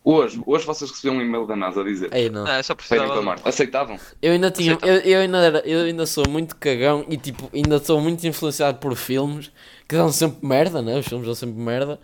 [0.02, 2.46] Hoje, hoje vocês recebiam um e-mail da NASA a dizer Ei, não.
[2.46, 3.36] Ah, só precisava.
[3.44, 3.98] Aceitavam?
[4.22, 4.78] Eu ainda tinha.
[4.80, 8.78] Eu, eu, ainda era, eu ainda sou muito cagão e tipo, ainda sou muito influenciado
[8.78, 9.50] por filmes
[9.86, 10.98] que dão sempre merda, né?
[10.98, 12.00] Os filmes dão sempre merda.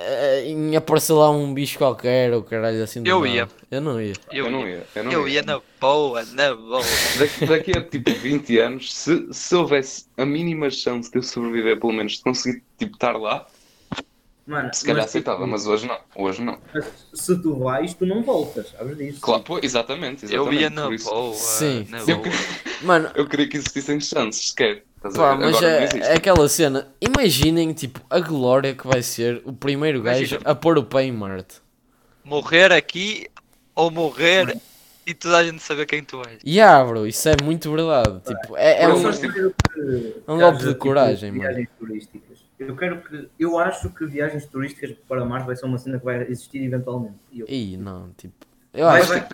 [0.00, 3.28] Eh, em aparecer lá um bicho qualquer ou caralho assim do Eu nada.
[3.32, 3.48] ia.
[3.70, 4.12] Eu não ia.
[4.30, 4.76] Eu, Eu não ia.
[4.76, 4.86] ia.
[4.94, 6.82] Eu não Eu ia na boa, na boa.
[7.18, 11.80] Daqui, daqui a tipo 20 anos, se, se houvesse a mínima chance de eu sobreviver,
[11.80, 13.46] pelo menos de conseguir tipo, estar lá,
[14.46, 15.98] Mano, se calhar mas, tipo, aceitava, mas hoje não.
[16.16, 16.58] Hoje não.
[16.72, 19.20] mas se tu vais, tu não voltas, sabes disso?
[19.20, 20.54] Claro, pô, exatamente, exatamente.
[20.54, 21.34] Eu ia na boa.
[21.34, 21.86] Sim.
[21.90, 22.20] Na Eu, boa.
[22.22, 22.38] queria-
[22.82, 24.84] Mano, eu queria que existissem chances, sequer.
[24.98, 26.88] Estás pá, mas é, é aquela cena.
[27.00, 31.12] Imaginem, tipo, a glória que vai ser o primeiro gajo a pôr o pé em
[31.12, 31.60] Marte.
[32.24, 33.28] Morrer aqui
[33.76, 34.58] ou morrer
[35.06, 36.40] e toda a gente saber quem tu és.
[36.44, 38.20] E ah, bro, isso é muito verdade.
[38.26, 39.08] Tipo, é, é um.
[39.08, 41.42] é um golpe de tipo, coragem, mano.
[41.44, 42.38] viagens turísticas.
[42.58, 43.28] Eu quero que.
[43.38, 47.14] Eu acho que viagens turísticas para Marte vai ser uma cena que vai existir eventualmente.
[47.32, 48.47] E eu- Ih, não, tipo.
[48.78, 49.28] Eu Vai- acho vai-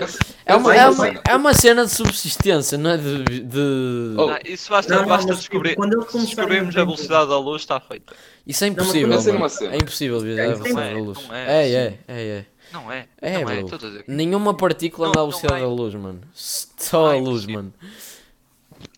[0.46, 3.24] É uma, é, uma, é uma cena de subsistência, não é de.
[3.42, 4.26] de- Oh.
[4.28, 5.70] Não, isso basta, Não, não, basta descobrir.
[5.70, 8.14] tipo, quando eles se começarem descobrirmos a a velocidade da luz, está feito.
[8.46, 9.38] Isso é Não, mas impossível.
[9.38, 9.74] quando.
[9.74, 11.28] É impossível viajar É, a velocidade não da é, luz.
[11.28, 12.46] não é, É, é, é, é.
[12.72, 13.08] Não é?
[13.20, 13.78] É, não é, bro.
[13.78, 15.64] que Nenhuma partícula Não, não velocidade é.
[15.64, 16.20] da luz, mano.
[16.34, 17.74] Só Não a é luz, mano.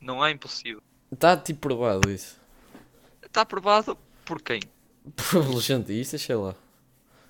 [0.00, 0.80] Não é impossível.
[1.12, 2.36] Está tipo provado isso.
[3.24, 4.60] Está provado por quem?
[5.32, 6.54] Pelos cientistas, sei lá.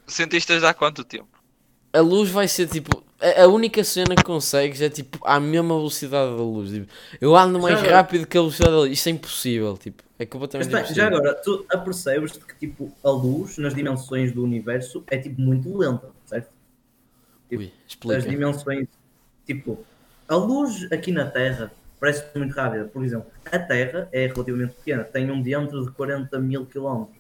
[0.07, 1.29] Cientistas há quanto tempo?
[1.93, 3.03] A luz vai ser tipo.
[3.21, 6.71] A a única cena que consegues é tipo à mesma velocidade da luz.
[6.71, 6.87] Tipo,
[7.21, 8.93] eu ando mais Já- rápido que a velocidade da luz.
[8.93, 9.79] Isto é impossível.
[9.79, 11.03] Tipo, é completamente bem, impossível.
[11.03, 15.77] já agora, tu apercebes que tipo, a luz nas dimensões do universo é tipo muito
[15.77, 16.51] lenta, certo?
[17.51, 18.21] Ui, As explica.
[18.29, 18.89] dimensões,
[19.47, 19.79] tipo,
[20.29, 22.85] a luz aqui na Terra parece muito rápida.
[22.85, 27.17] Por exemplo, a Terra é relativamente pequena, tem um diâmetro de 40 mil quilómetros.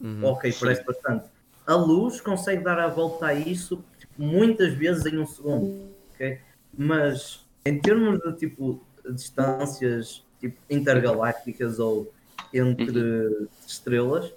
[0.00, 0.24] Uhum.
[0.24, 1.26] Ok, parece bastante.
[1.66, 3.89] A luz consegue dar a volta a isso tipo,
[4.24, 6.38] muitas vezes em um segundo, ok?
[6.76, 12.12] Mas em termos de tipo distâncias tipo, intergalácticas ou
[12.52, 14.32] entre estrelas,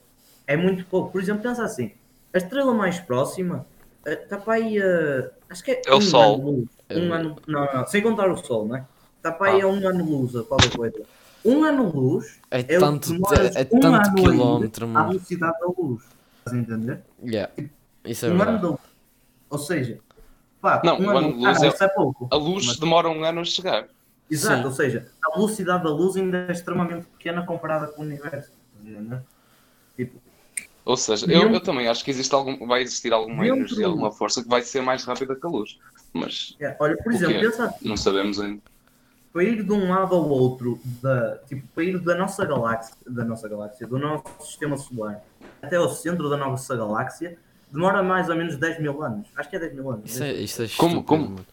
[0.47, 1.11] é muito pouco.
[1.11, 1.91] Por exemplo, pensa assim:
[2.33, 3.65] a estrela mais próxima
[4.05, 5.29] está para aí a.
[5.49, 6.35] Acho que é, É o um Sol.
[6.35, 6.69] ano luz.
[6.89, 8.85] É Um o- ano, não, não, sem contar o Sol, não é?
[9.17, 9.65] Está para aí Ah.
[9.65, 11.01] a um ano luz, a qualquer coisa.
[11.45, 14.87] Um ano luz É é, tanto, o é, é um tanto ano a quilómetro, à
[14.89, 15.09] mano.
[15.09, 16.03] velocidade da luz.
[16.39, 17.01] Estás a entender?
[17.23, 17.51] Yeah.
[18.05, 18.61] Isso é um ano verdade.
[18.63, 18.79] da luz.
[19.53, 19.99] Ou seja,
[20.59, 22.27] pá, Não, um ano, ah, luz não, é- isso é pouco.
[22.31, 23.87] A luz Mas- demora um ano a chegar.
[24.31, 24.65] Exato, Sim.
[24.65, 28.51] ou seja, a velocidade da luz ainda é extremamente pequena comparada com o universo.
[28.83, 29.21] A entender?
[29.95, 30.19] Tipo,
[30.83, 34.41] Ou seja, eu, eu também acho que existe algum, vai existir alguma energia, alguma força
[34.41, 35.77] que vai ser mais rápida que a luz.
[36.11, 38.59] Mas É, olha, por exemplo, pensa não sabemos ainda.
[39.31, 43.23] para ir de um lado ao outro, da, tipo, para ir da nossa galáxia, da
[43.23, 45.23] nossa galáxia, do nosso sistema solar
[45.61, 47.37] até ao centro da nossa galáxia,
[47.73, 49.27] demora mais ou menos 10 mil anos.
[49.35, 50.09] Acho que é 10 mil anos.
[50.11, 51.23] Isso é, isso é Como- como?
[51.31, 51.45] mano.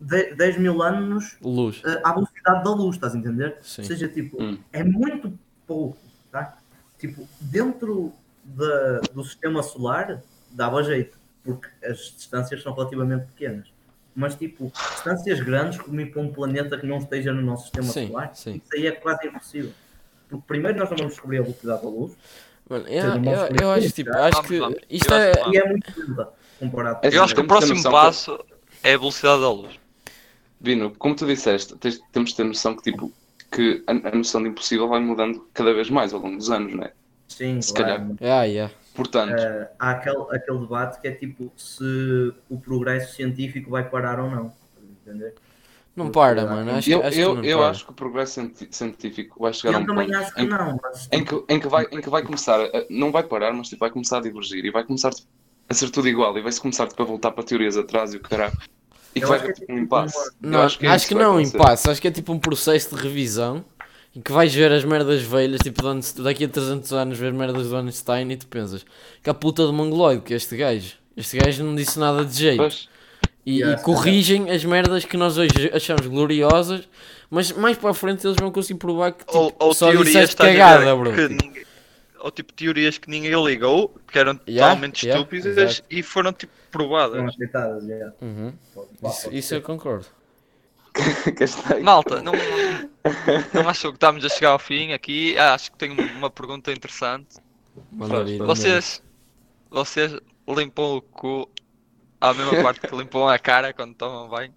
[0.00, 1.82] De- 10 mil anos Luz.
[1.84, 3.56] eh, à velocidade da luz, estás a entender?
[3.62, 3.82] Sim.
[3.82, 4.56] Ou seja, tipo, Hum.
[4.72, 5.98] é muito pouco,
[6.30, 6.56] tá?
[6.98, 8.12] Tipo, dentro
[8.44, 13.66] da- do sistema solar dava jeito, porque as distâncias são relativamente pequenas.
[14.14, 17.86] Mas, tipo, distâncias grandes, como ir para um planeta que não esteja no nosso sistema
[17.88, 18.54] Sim, solar, sim.
[18.64, 19.72] isso aí é quase impossível.
[20.28, 22.12] Porque primeiro nós não vamos descobrir a velocidade da luz,
[22.68, 24.60] Mano, eu, eu, eu acho, tipo, acho que
[24.90, 25.32] isto Eu é...
[25.52, 25.92] e é muito
[26.58, 28.44] comparado É Eu acho que o próximo passo
[28.82, 29.78] é a velocidade da luz.
[30.60, 33.12] Vino, como tu disseste, tens- temos de ter noção que, tipo,
[33.50, 36.74] que a, a noção de impossível vai mudando cada vez mais ao longo dos anos,
[36.74, 36.92] não é?
[37.28, 38.16] Sim, se claro.
[38.20, 38.72] Ah, yeah.
[38.94, 44.18] Portanto, Eh, há aquele, aquele debate que é tipo se o progresso científico vai parar
[44.18, 44.52] ou não.
[45.06, 45.34] Entender?
[46.04, 46.70] Não para, mano.
[46.72, 47.70] Acho, que- eu, acho que eu, não eu para.
[47.70, 50.48] acho que o progresso científico vai chegar a Eu um também ponto acho que em,
[50.48, 53.52] não, mas em que, em, que vai, em que vai começar, a- não vai parar,
[53.52, 55.10] mas tipo, vai começar a divergir e vai começar
[55.68, 58.20] a ser tudo igual e vai-se começar tipo, a voltar para teorias atrás e o
[58.20, 58.56] caralho.
[59.14, 60.30] E que Eu vai acho que haver é tipo, um impasse.
[60.40, 61.56] Não, acho que, é isso vai não, acontecer.
[61.56, 61.90] impasse.
[61.90, 63.64] Acho que é tipo um processo de revisão
[64.14, 65.82] em que vais ver as merdas velhas, tipo,
[66.22, 68.84] daqui a 300 anos, ver merdas do Einstein e tu pensas
[69.22, 70.94] que a puta de mongoloide que é este gajo.
[71.16, 72.58] Este gajo não disse nada de jeito.
[72.58, 72.88] Pois,
[73.48, 76.86] E, Yeah, e corrigem as merdas que nós hoje achamos gloriosas,
[77.30, 80.36] mas mais para a frente eles vão conseguir provar que tipo, Ou, ou só disseste
[80.36, 81.12] cagada, bro.
[81.14, 81.64] que Tipo, ninguém-
[82.20, 86.52] ou tipo teorias que ninguém ligou, que eram Yeah, totalmente yeah, estúpidas e foram tipo
[86.70, 87.24] provadas.
[87.34, 87.86] aceitadas.
[87.86, 88.12] já.
[88.20, 88.52] uhum.
[89.04, 90.04] Isso, isso eu concordo.
[91.82, 92.32] Malta, não,
[93.54, 95.38] não achou que estamos a chegar ao fim aqui?
[95.38, 97.36] Ah, acho que tenho uma pergunta interessante.
[97.92, 98.24] Manda.
[98.44, 99.02] Vocês,
[99.70, 100.12] vocês
[100.48, 101.48] limpam o cu
[102.20, 104.52] à mesma parte que limpam a cara quando tomam banho?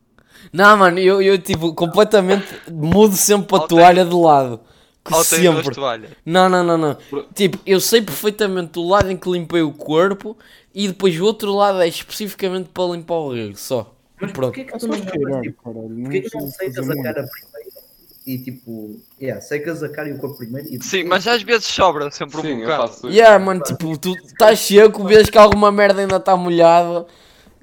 [0.52, 4.60] Não, mano, eu, eu tipo, completamente mudo sempre a Ou tem- toalha de lado.
[5.04, 5.76] Que Ou têm duas sempre.
[5.76, 6.12] toalhas?
[6.26, 6.98] Não, não, não, não.
[7.34, 10.38] Tipo, eu sei perfeitamente o lado em que limpei o corpo
[10.74, 13.94] e depois o outro lado é especificamente para limpar o rego, só.
[14.20, 14.54] Mas Pronto.
[14.54, 15.74] porquê que tu não tipo.
[15.74, 17.72] Não porquê que não fazer a cara primeiro?
[18.28, 21.66] E tipo, yeah, secas a cara e o corpo primeiro e Sim, mas às vezes
[21.66, 22.82] sobra sempre um Sim, eu bocado.
[22.84, 23.18] faço isso.
[23.18, 27.08] Yeah, mano, tipo, tu estás seco, vês que alguma merda ainda está molhada.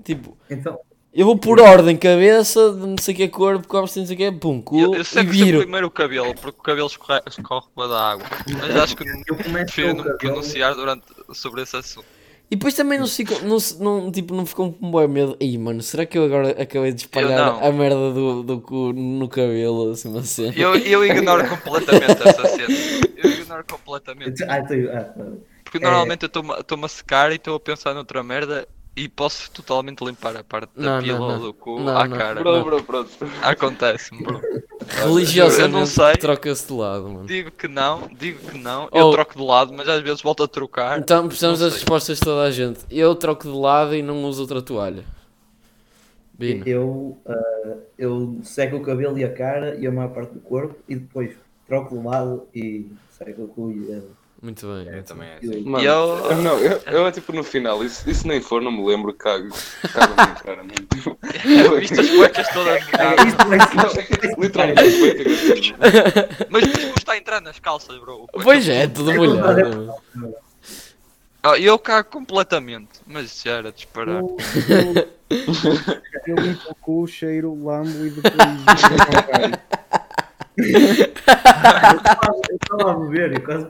[0.04, 0.78] Tipo, Então,
[1.12, 4.14] eu vou por ordem, cabeça, de não sei o que é corpo, corpo, não sei
[4.14, 5.58] o que é, pum, cu Eu, eu e sempre viro.
[5.58, 8.26] primeiro o cabelo, porque o cabelo escorre, escorre para da água.
[8.60, 10.18] Mas acho que eu começo prefiro pelo não me cabelo.
[10.18, 12.06] pronunciar durante, sobre esse assunto.
[12.50, 15.36] E depois também não se ficam, não, não, tipo, não ficam com um bom medo.
[15.38, 19.28] Ih, mano, será que eu agora acabei de espalhar a merda do, do cu no
[19.28, 20.54] cabelo, assim, uma cena?
[20.56, 22.68] Eu, eu ignoro completamente essa cena.
[23.16, 24.42] Eu ignoro completamente.
[24.44, 25.26] Ah, ah, tá.
[25.62, 26.30] Porque normalmente eu
[26.60, 28.66] estou-me a secar e estou a pensar noutra merda
[28.98, 31.40] e posso totalmente limpar a parte da Não, não, pila ou não.
[31.40, 32.16] do cu Não, à não.
[32.16, 32.40] cara.
[32.40, 33.10] Bro, bro, pronto.
[33.42, 34.40] Acontece-me, bro.
[34.88, 37.26] Religiosamente troca-se de lado, mano.
[37.26, 38.88] Digo que não, digo que não.
[38.90, 38.98] Oh.
[38.98, 40.98] Eu troco de lado, mas às vezes volto a trocar.
[40.98, 42.80] Então precisamos das respostas de toda a gente.
[42.90, 45.04] Eu troco de lado e não uso outra toalha.
[46.32, 46.62] Bino.
[46.66, 50.76] Eu, ah, eu seco o cabelo e a cara e a maior parte do corpo
[50.88, 51.34] e depois
[51.66, 54.02] troco de lado e seco o cu e a-
[54.40, 54.86] Muito bem.
[54.94, 55.60] Eu também é e assim.
[55.64, 56.36] o- Mano, E eu- eu...
[56.36, 59.48] não, eu, eu é tipo no final, isso, isso nem for, não me lembro, cago.
[59.92, 60.14] Cago
[60.44, 61.78] cara, mano.
[61.80, 62.80] Viste as cuecas todas
[64.38, 65.74] Literalmente, que assim.
[66.50, 68.28] Mas depois está a entrar nas calças, bro.
[68.32, 69.92] O Pois é, tudo molhado.
[71.42, 74.20] Ah, eu cago completamente, mas já era de esperar.
[74.20, 74.36] Eu,
[74.68, 74.94] eu,
[76.26, 78.34] eu limpo o cu, cheiro, lambo e depois.
[80.58, 83.66] Eu estava a beber e quase.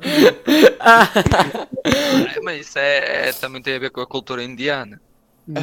[2.43, 5.01] Mas isso é, é- também tem a ver com a cultura indiana.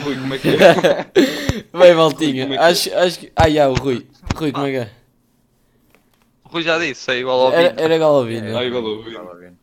[0.04, 0.56] Rui, como é que é?
[1.78, 3.32] Bem, Valtinha, Como é que- acho, acho que.
[3.36, 4.06] Ah, já, o Rui.
[4.36, 4.90] Rui, como é que é?
[6.46, 7.84] O Rui já disse, é igual ao Era, vinho.
[7.86, 8.58] era Galovino.
[8.58, 9.10] Ai, valeu, Rui.
[9.10, 9.54] Estava a ver.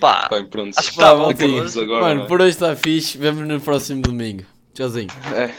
[0.00, 0.76] Pá, Bem, pronto.
[0.78, 1.62] Acho que tá bom, Valtinha.
[1.82, 2.00] Agora.
[2.02, 2.26] Mano, é?
[2.26, 3.16] por hoje está fixe.
[3.18, 4.44] Vemo no próximo domingo.
[4.74, 5.08] Tchauzinho.
[5.34, 5.50] É.